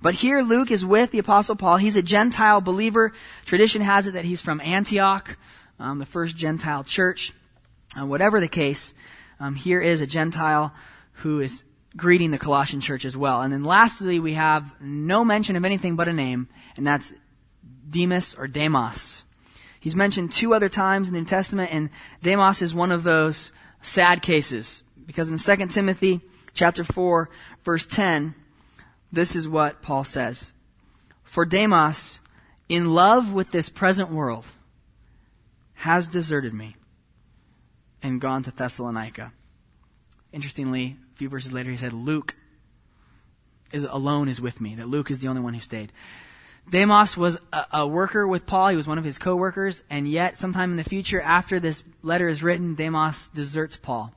[0.00, 1.76] But here Luke is with the apostle Paul.
[1.76, 3.12] He's a Gentile believer.
[3.44, 5.36] Tradition has it that he's from Antioch,
[5.78, 7.34] um, the first Gentile church.
[7.98, 8.94] Uh, whatever the case,
[9.40, 10.72] um, here is a Gentile
[11.20, 11.64] who is
[11.96, 13.42] greeting the Colossian church as well.
[13.42, 17.12] And then lastly, we have no mention of anything but a name, and that's
[17.88, 19.24] Demas or Demas.
[19.80, 21.90] He's mentioned two other times in the New Testament, and
[22.22, 24.82] Demas is one of those sad cases.
[25.06, 26.20] Because in 2 Timothy
[26.54, 27.30] chapter 4,
[27.64, 28.34] verse 10,
[29.12, 30.52] this is what Paul says.
[31.22, 32.20] For Demas,
[32.68, 34.46] in love with this present world,
[35.74, 36.76] has deserted me
[38.02, 39.32] and gone to Thessalonica.
[40.36, 42.36] Interestingly, a few verses later, he said, Luke
[43.72, 45.90] is alone is with me, that Luke is the only one who stayed.
[46.68, 48.68] Demas was a, a, worker with Paul.
[48.68, 52.28] He was one of his co-workers, and yet sometime in the future, after this letter
[52.28, 54.12] is written, Demas deserts Paul.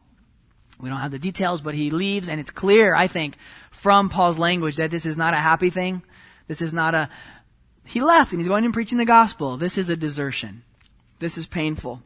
[0.82, 3.38] We don't have the details, but he leaves, and it's clear, I think,
[3.72, 6.02] from Paul's language that this is not a happy thing.
[6.48, 7.10] This is not a,
[7.86, 9.56] he left and he's going and preaching the gospel.
[9.56, 10.64] This is a desertion.
[11.20, 12.04] This is painful.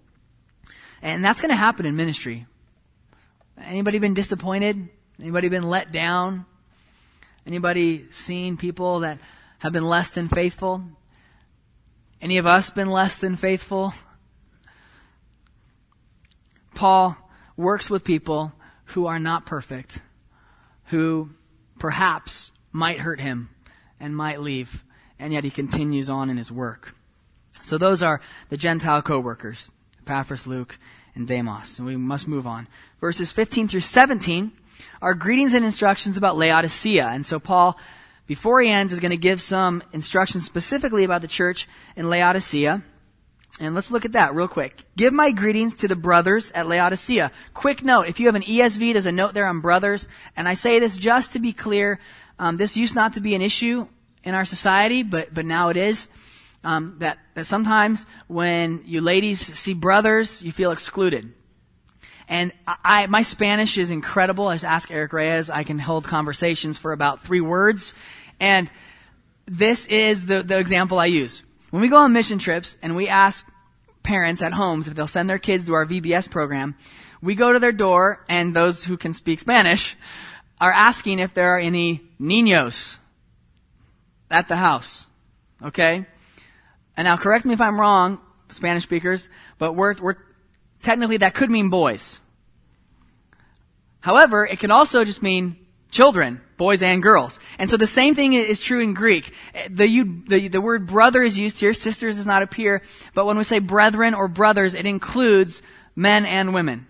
[1.02, 2.46] And that's going to happen in ministry.
[3.62, 4.90] Anybody been disappointed?
[5.20, 6.46] Anybody been let down?
[7.46, 9.20] Anybody seen people that
[9.60, 10.84] have been less than faithful?
[12.22, 13.94] Any of us been less than faithful?
[16.74, 17.18] Paul
[17.56, 18.54] works with people
[18.86, 20.00] who are not perfect,
[20.86, 21.30] who
[21.80, 23.50] perhaps might hurt him
[24.00, 24.84] and might leave,
[25.20, 26.96] and yet he continues on in his work.
[27.62, 29.70] So those are the Gentile co-workers,
[30.02, 30.78] Epaphras, Luke,
[31.16, 31.78] and Demas.
[31.78, 32.68] And we must move on.
[33.00, 34.52] Verses 15 through 17
[35.02, 37.08] are greetings and instructions about Laodicea.
[37.08, 37.78] And so Paul
[38.26, 42.82] before he ends, is going to give some instructions specifically about the church in Laodicea.
[43.60, 44.84] And let's look at that real quick.
[44.98, 47.32] Give my greetings to the brothers at Laodicea.
[47.54, 50.08] Quick note, if you have an ESV, there's a note there on brothers.
[50.36, 52.00] And I say this just to be clear.
[52.40, 53.88] Um, this used not to be an issue
[54.24, 56.10] in our society, but, but now it is.
[56.64, 61.34] Um, that, that sometimes when you ladies see brothers, you feel excluded.
[62.28, 64.48] And I, my Spanish is incredible.
[64.48, 65.50] I just ask Eric Reyes.
[65.50, 67.94] I can hold conversations for about three words.
[68.40, 68.70] And
[69.46, 71.44] this is the, the example I use.
[71.70, 73.48] When we go on mission trips and we ask
[74.04, 76.76] parents at homes if they'll send their kids to our VBS program,
[77.22, 79.98] we go to their door and those who can speak Spanish
[80.62, 82.98] are asking if there are any niños
[84.30, 85.08] at the house.
[85.62, 86.06] Okay?
[86.96, 88.20] And now correct me if I'm wrong,
[88.50, 90.16] Spanish speakers, but we're, we're
[90.82, 92.20] technically that could mean boys.
[94.00, 95.58] However, it can also just mean
[95.90, 97.40] children, boys and girls.
[97.58, 99.34] And so the same thing is true in Greek.
[99.70, 101.74] The, the, the word brother is used here.
[101.74, 102.82] Sisters does not appear.
[103.14, 105.62] But when we say brethren or brothers, it includes
[105.96, 106.88] men and women.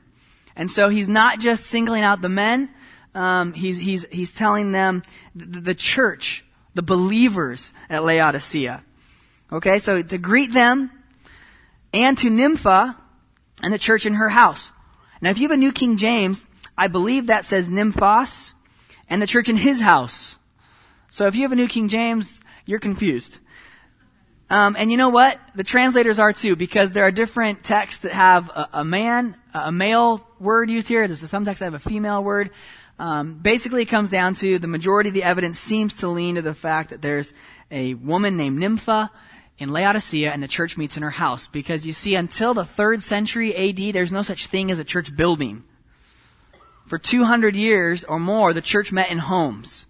[0.55, 2.69] And so he's not just singling out the men.
[3.13, 5.03] Um, he's, he's, he's telling them
[5.35, 6.43] the, the church,
[6.73, 8.83] the believers at Laodicea.
[9.53, 10.89] Okay, so to greet them
[11.93, 12.97] and to Nympha
[13.61, 14.71] and the church in her house.
[15.21, 18.53] Now if you have a New King James, I believe that says Nymphas
[19.07, 20.35] and the church in his house.
[21.11, 23.37] So if you have a New King James, you're confused.
[24.49, 25.39] Um, and you know what?
[25.53, 29.71] The translators are too, because there are different texts that have a, a man, a
[29.71, 31.07] male word used here.
[31.07, 32.49] There's some texts that have a female word.
[32.97, 36.41] Um, basically, it comes down to the majority of the evidence seems to lean to
[36.41, 37.35] the fact that there's
[37.69, 39.11] a woman named Nympha
[39.57, 41.47] in Laodicea and the church meets in her house.
[41.47, 45.15] Because you see, until the third century AD, there's no such thing as a church
[45.15, 45.63] building.
[46.85, 49.85] For 200 years or more, the church met in homes.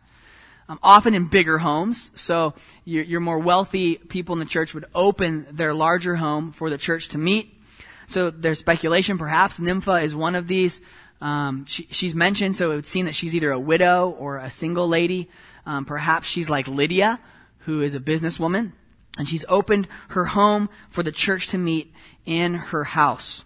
[0.70, 2.11] Um, often in bigger homes.
[2.16, 2.53] So
[2.86, 6.78] your, your more wealthy people in the church would open their larger home for the
[6.78, 7.59] church to meet.
[8.07, 10.82] So there's speculation, perhaps Nympha is one of these.
[11.22, 14.51] Um, she, she's mentioned, so it would seem that she's either a widow or a
[14.51, 15.30] single lady.
[15.66, 17.20] Um, perhaps she's like Lydia,
[17.59, 18.74] who is a businesswoman,
[19.18, 21.93] and she's opened her home for the church to meet
[22.26, 23.45] in her house.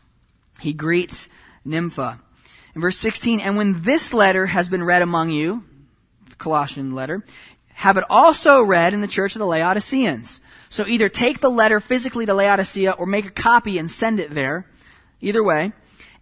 [0.60, 1.28] He greets
[1.66, 2.20] Nympha.
[2.74, 5.64] In verse 16, and when this letter has been read among you,
[6.30, 7.24] the Colossian letter,
[7.74, 10.42] have it also read in the church of the Laodiceans.
[10.70, 14.32] So either take the letter physically to Laodicea or make a copy and send it
[14.32, 14.68] there.
[15.22, 15.74] Either way.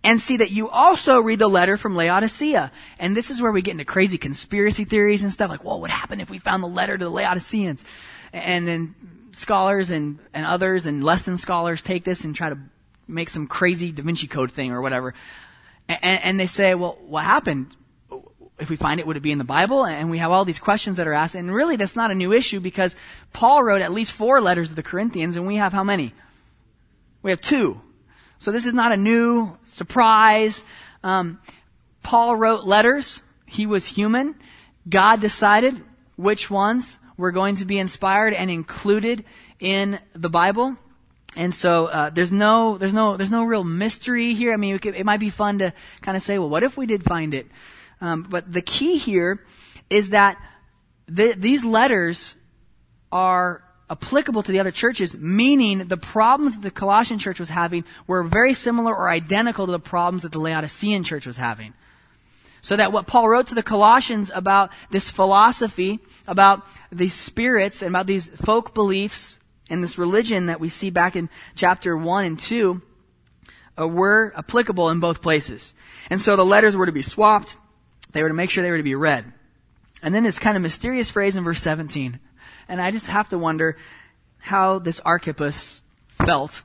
[0.04, 2.72] And see that you also read the letter from Laodicea.
[3.00, 5.82] And this is where we get into crazy conspiracy theories and stuff like, well, what
[5.82, 7.84] would happen if we found the letter to the Laodiceans?
[8.32, 8.96] And then
[9.36, 12.58] scholars and, and others and less than scholars take this and try to
[13.08, 15.14] make some crazy Da Vinci Code thing or whatever.
[15.88, 17.76] And, and they say, well, what happened?
[18.58, 19.86] if we find it, would it be in the Bible?
[19.86, 21.36] And we have all these questions that are asked.
[21.36, 22.96] And really, that's not a new issue because
[23.34, 26.14] Paul wrote at least four letters to the Corinthians, and we have how many?
[27.22, 27.82] We have two.
[28.40, 30.64] So this is not a new surprise.
[31.04, 31.40] Um,
[32.02, 33.22] Paul wrote letters.
[33.46, 34.36] He was human.
[34.88, 35.84] God decided
[36.16, 39.26] which ones were going to be inspired and included
[39.60, 40.76] in the Bible.
[41.36, 44.54] And so uh, there's no there's no there's no real mystery here.
[44.54, 46.86] I mean, it, it might be fun to kind of say, well, what if we
[46.86, 47.48] did find it?
[48.02, 49.44] Um, but the key here
[49.90, 50.38] is that
[51.08, 52.36] the, these letters
[53.12, 57.84] are applicable to the other churches, meaning the problems that the Colossian church was having
[58.08, 61.74] were very similar or identical to the problems that the Laodicean church was having.
[62.66, 67.92] So that what Paul wrote to the Colossians about this philosophy, about these spirits, and
[67.92, 69.40] about these folk beliefs,
[69.70, 72.82] and this religion that we see back in chapter 1 and 2,
[73.80, 75.76] uh, were applicable in both places.
[76.10, 77.56] And so the letters were to be swapped.
[78.14, 79.32] They were to make sure they were to be read.
[80.02, 82.20] And then this kind of mysterious phrase in verse 17.
[82.68, 83.78] And I just have to wonder
[84.40, 85.84] how this Archippus
[86.26, 86.64] felt.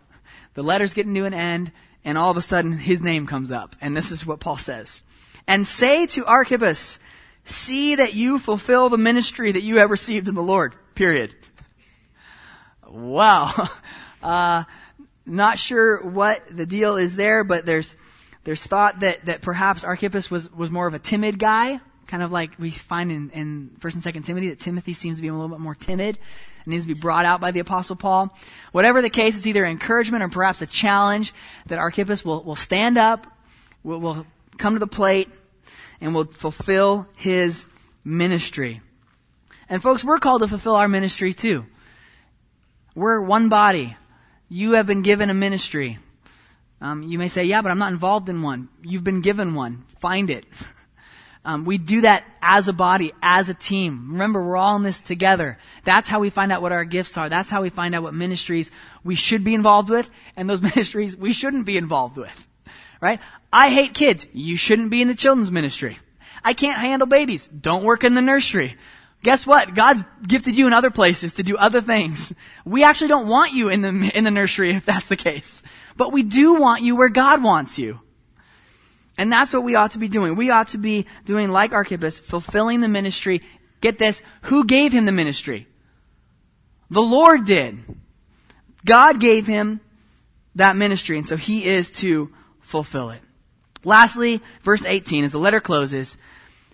[0.54, 1.72] The letter's getting to an end,
[2.06, 3.76] and all of a sudden his name comes up.
[3.82, 5.04] And this is what Paul says.
[5.50, 7.00] And say to Archippus,
[7.44, 10.76] see that you fulfill the ministry that you have received in the Lord.
[10.94, 11.34] Period.
[12.88, 13.68] Wow.
[14.22, 14.64] Uh,
[15.24, 17.96] not sure what the deal is there, but there's
[18.44, 22.30] there's thought that, that perhaps Archippus was, was more of a timid guy, kind of
[22.30, 25.32] like we find in, in 1st and 2nd Timothy, that Timothy seems to be a
[25.32, 26.18] little bit more timid
[26.58, 28.36] and needs to be brought out by the Apostle Paul.
[28.72, 31.32] Whatever the case, it's either encouragement or perhaps a challenge
[31.64, 33.26] that Archippus will, will stand up,
[33.82, 34.26] will, will
[34.58, 35.30] come to the plate,
[36.00, 37.66] and will fulfill his
[38.04, 38.80] ministry.
[39.68, 41.66] And folks, we're called to fulfill our ministry too.
[42.94, 43.96] We're one body.
[44.48, 45.98] You have been given a ministry.
[46.80, 48.68] Um, you may say, yeah, but I'm not involved in one.
[48.82, 49.84] You've been given one.
[50.00, 50.46] Find it.
[51.42, 54.12] Um, we do that as a body, as a team.
[54.12, 55.56] Remember, we're all in this together.
[55.84, 57.30] That's how we find out what our gifts are.
[57.30, 58.70] That's how we find out what ministries
[59.04, 62.48] we should be involved with and those ministries we shouldn't be involved with.
[63.00, 63.20] Right?
[63.52, 64.26] I hate kids.
[64.32, 65.98] You shouldn't be in the children's ministry.
[66.44, 67.46] I can't handle babies.
[67.46, 68.76] Don't work in the nursery.
[69.22, 69.74] Guess what?
[69.74, 72.32] God's gifted you in other places to do other things.
[72.64, 75.62] We actually don't want you in the, in the nursery if that's the case.
[75.96, 78.00] But we do want you where God wants you.
[79.18, 80.36] And that's what we ought to be doing.
[80.36, 83.42] We ought to be doing like Archippus, fulfilling the ministry.
[83.82, 85.66] Get this, who gave him the ministry?
[86.88, 87.78] The Lord did.
[88.86, 89.80] God gave him
[90.54, 92.32] that ministry, and so he is to
[92.70, 93.20] fulfill it.
[93.84, 96.16] Lastly, verse 18, as the letter closes,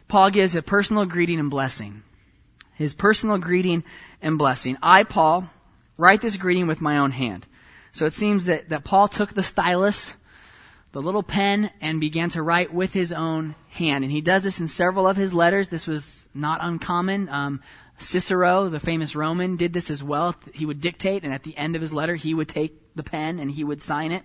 [0.08, 2.02] Paul gives a personal greeting and blessing.
[2.74, 3.82] His personal greeting
[4.20, 4.76] and blessing.
[4.82, 5.48] I, Paul,
[5.96, 7.46] write this greeting with my own hand.
[7.92, 10.14] So it seems that, that Paul took the stylus,
[10.92, 14.04] the little pen and began to write with his own hand.
[14.04, 15.68] And he does this in several of his letters.
[15.68, 17.28] This was not uncommon.
[17.30, 17.62] Um,
[17.98, 20.34] Cicero, the famous Roman, did this as well.
[20.52, 23.38] He would dictate, and at the end of his letter, he would take the pen
[23.38, 24.22] and he would sign it.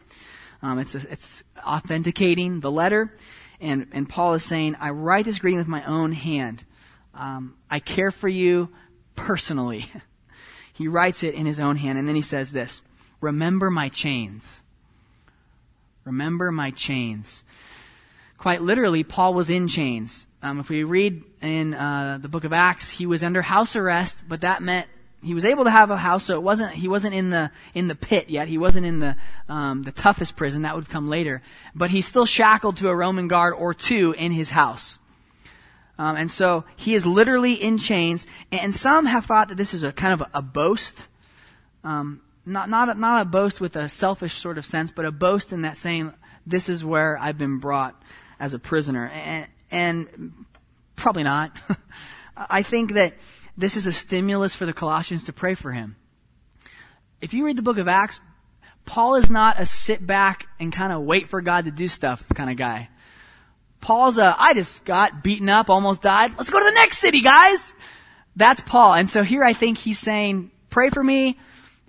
[0.62, 3.14] Um, it's, a, it's authenticating the letter.
[3.60, 6.64] And, and Paul is saying, I write this greeting with my own hand.
[7.14, 8.70] Um, I care for you
[9.16, 9.86] personally.
[10.74, 12.82] he writes it in his own hand, and then he says this
[13.20, 14.62] Remember my chains.
[16.06, 17.44] Remember my chains.
[18.38, 20.26] Quite literally, Paul was in chains.
[20.42, 24.24] Um, if we read in uh, the book of Acts, he was under house arrest,
[24.28, 24.88] but that meant
[25.24, 27.88] he was able to have a house, so it wasn't he wasn't in the in
[27.88, 28.48] the pit yet.
[28.48, 29.16] He wasn't in the
[29.48, 31.42] um, the toughest prison that would come later,
[31.76, 35.00] but he's still shackled to a Roman guard or two in his house.
[36.02, 38.26] Um, and so he is literally in chains.
[38.52, 41.08] And some have thought that this is a kind of a, a boast.
[41.84, 45.12] Um, not, not, a, not a boast with a selfish sort of sense, but a
[45.12, 46.12] boast in that saying,
[46.48, 48.02] this is where I've been brought
[48.40, 49.12] as a prisoner.
[49.14, 50.34] And, and
[50.96, 51.56] probably not.
[52.36, 53.14] I think that
[53.58, 55.96] this is a stimulus for the Colossians to pray for him.
[57.22, 58.20] If you read the book of Acts,
[58.86, 62.26] Paul is not a sit back and kind of wait for God to do stuff
[62.34, 62.90] kind of guy.
[63.80, 66.34] Paul's a, I just got beaten up, almost died.
[66.38, 67.74] Let's go to the next city, guys.
[68.36, 68.94] That's Paul.
[68.94, 71.38] And so here I think he's saying, pray for me.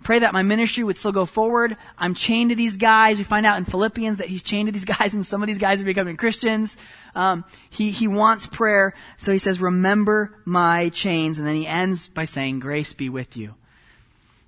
[0.02, 1.76] Pray that my ministry would still go forward.
[1.96, 3.18] I'm chained to these guys.
[3.18, 5.58] We find out in Philippians that he's chained to these guys and some of these
[5.58, 6.76] guys are becoming Christians.
[7.14, 8.94] Um, he, he wants prayer.
[9.16, 11.38] So he says, remember my chains.
[11.38, 13.54] And then he ends by saying, grace be with you.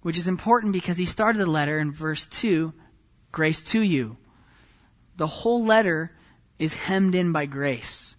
[0.03, 2.73] Which is important because he started the letter in verse 2,
[3.33, 4.17] grace to you.
[5.17, 6.13] The whole letter
[6.59, 8.17] is hemmed in by grace.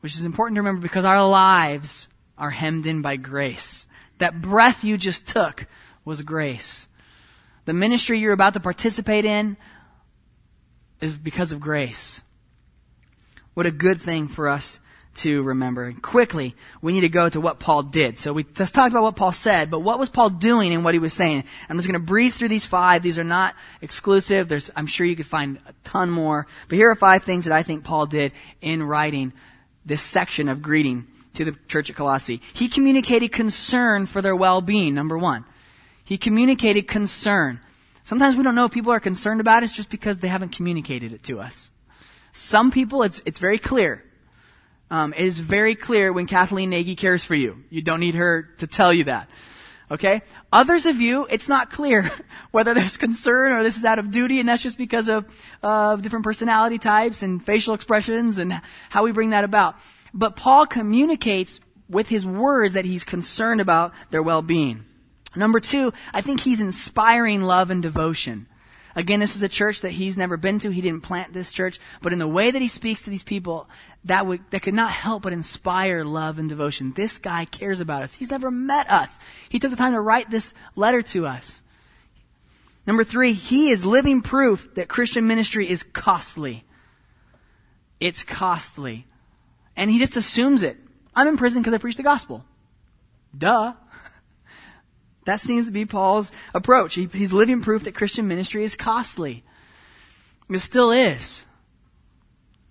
[0.00, 3.86] Which is important to remember because our lives are hemmed in by grace.
[4.18, 5.66] That breath you just took
[6.08, 6.88] was grace.
[7.66, 9.56] The ministry you're about to participate in
[11.00, 12.20] is because of grace.
[13.54, 14.80] What a good thing for us
[15.16, 15.84] to remember.
[15.84, 18.18] And quickly, we need to go to what Paul did.
[18.18, 20.94] So we just talked about what Paul said, but what was Paul doing and what
[20.94, 21.44] he was saying?
[21.68, 23.02] I'm just going to breeze through these five.
[23.02, 24.48] These are not exclusive.
[24.48, 26.46] There's, I'm sure you could find a ton more.
[26.68, 29.32] But here are five things that I think Paul did in writing
[29.84, 32.40] this section of greeting to the church at Colossae.
[32.54, 35.44] He communicated concern for their well-being, number one.
[36.08, 37.60] He communicated concern.
[38.02, 41.12] Sometimes we don't know if people are concerned about it just because they haven't communicated
[41.12, 41.70] it to us.
[42.32, 44.02] Some people, it's, it's very clear.
[44.90, 47.62] Um, it is very clear when Kathleen Nagy cares for you.
[47.68, 49.28] You don't need her to tell you that.
[49.90, 50.22] Okay?
[50.50, 52.10] Others of you, it's not clear
[52.52, 55.26] whether there's concern or this is out of duty, and that's just because of,
[55.62, 59.76] of different personality types and facial expressions and how we bring that about.
[60.14, 64.86] But Paul communicates with his words that he's concerned about their well-being.
[65.36, 68.46] Number two, I think he's inspiring love and devotion.
[68.96, 70.70] Again, this is a church that he's never been to.
[70.70, 71.78] He didn't plant this church.
[72.02, 73.68] But in the way that he speaks to these people,
[74.06, 76.92] that would, that could not help but inspire love and devotion.
[76.94, 78.14] This guy cares about us.
[78.14, 79.20] He's never met us.
[79.48, 81.62] He took the time to write this letter to us.
[82.86, 86.64] Number three, he is living proof that Christian ministry is costly.
[88.00, 89.06] It's costly.
[89.76, 90.76] And he just assumes it.
[91.14, 92.44] I'm in prison because I preach the gospel.
[93.36, 93.74] Duh.
[95.28, 96.94] That seems to be Paul's approach.
[96.94, 99.44] He, he's living proof that Christian ministry is costly.
[100.48, 101.44] It still is.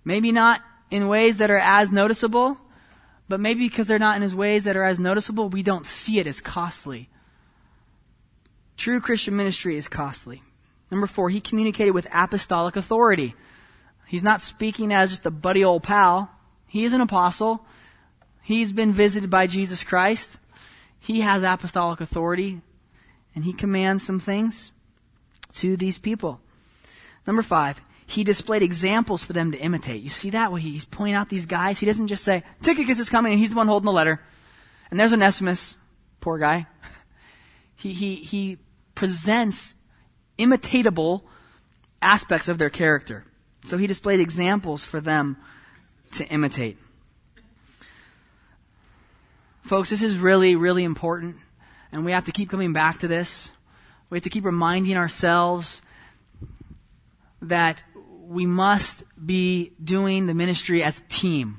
[0.04, 2.58] Maybe not in ways that are as noticeable,
[3.28, 6.18] but maybe because they're not in his ways that are as noticeable, we don't see
[6.18, 7.08] it as costly.
[8.76, 10.42] True Christian ministry is costly.
[10.90, 13.36] Number four, he communicated with apostolic authority.
[14.08, 16.28] He's not speaking as just a buddy old pal.
[16.66, 17.64] He is an apostle.
[18.42, 20.40] He's been visited by Jesus Christ.
[21.00, 22.60] He has apostolic authority
[23.34, 24.72] and he commands some things
[25.54, 26.40] to these people.
[27.26, 30.02] Number five, he displayed examples for them to imitate.
[30.02, 30.50] You see that?
[30.50, 33.50] When he's pointing out these guys, he doesn't just say, Tychicus is coming and he's
[33.50, 34.20] the one holding the letter.
[34.90, 35.76] And there's Onesimus,
[36.20, 36.66] poor guy.
[37.80, 38.58] He, he, he
[38.96, 39.76] presents
[40.36, 41.22] imitatable
[42.02, 43.24] aspects of their character.
[43.66, 45.36] So he displayed examples for them
[46.14, 46.76] to imitate.
[49.68, 51.36] Folks, this is really, really important,
[51.92, 53.50] and we have to keep coming back to this.
[54.08, 55.82] We have to keep reminding ourselves
[57.42, 57.82] that
[58.22, 61.58] we must be doing the ministry as a team.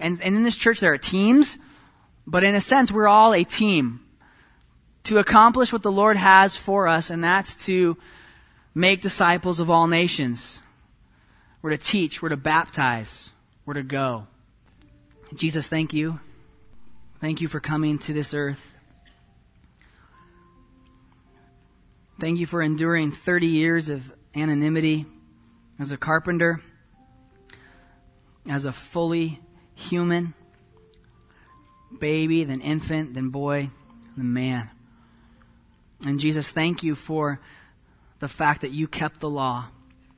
[0.00, 1.56] And, and in this church, there are teams,
[2.26, 4.00] but in a sense, we're all a team
[5.04, 7.96] to accomplish what the Lord has for us, and that's to
[8.74, 10.62] make disciples of all nations.
[11.62, 13.30] We're to teach, we're to baptize,
[13.64, 14.26] we're to go.
[15.36, 16.18] Jesus, thank you.
[17.20, 18.64] Thank you for coming to this earth.
[22.20, 25.04] Thank you for enduring 30 years of anonymity
[25.80, 26.60] as a carpenter,
[28.48, 29.40] as a fully
[29.74, 30.32] human
[31.98, 33.70] baby, then infant, then boy,
[34.16, 34.70] then man.
[36.06, 37.40] And Jesus, thank you for
[38.20, 39.66] the fact that you kept the law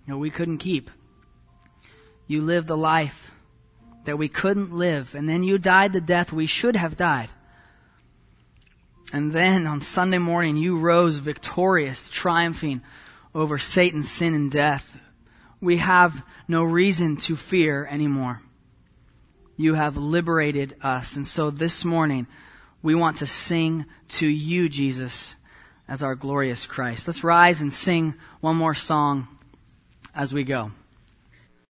[0.07, 0.91] that we couldn't keep.
[2.27, 3.31] You lived the life
[4.11, 7.31] that we couldn't live, and then you died the death we should have died.
[9.13, 12.81] And then on Sunday morning, you rose victorious, triumphing
[13.37, 14.99] over Satan's sin and death.
[15.61, 18.43] We have no reason to fear anymore.
[19.57, 21.15] You have liberated us.
[21.15, 22.27] And so this morning,
[22.83, 25.37] we want to sing to you, Jesus,
[25.87, 27.07] as our glorious Christ.
[27.07, 29.29] Let's rise and sing one more song
[30.17, 30.73] as we go.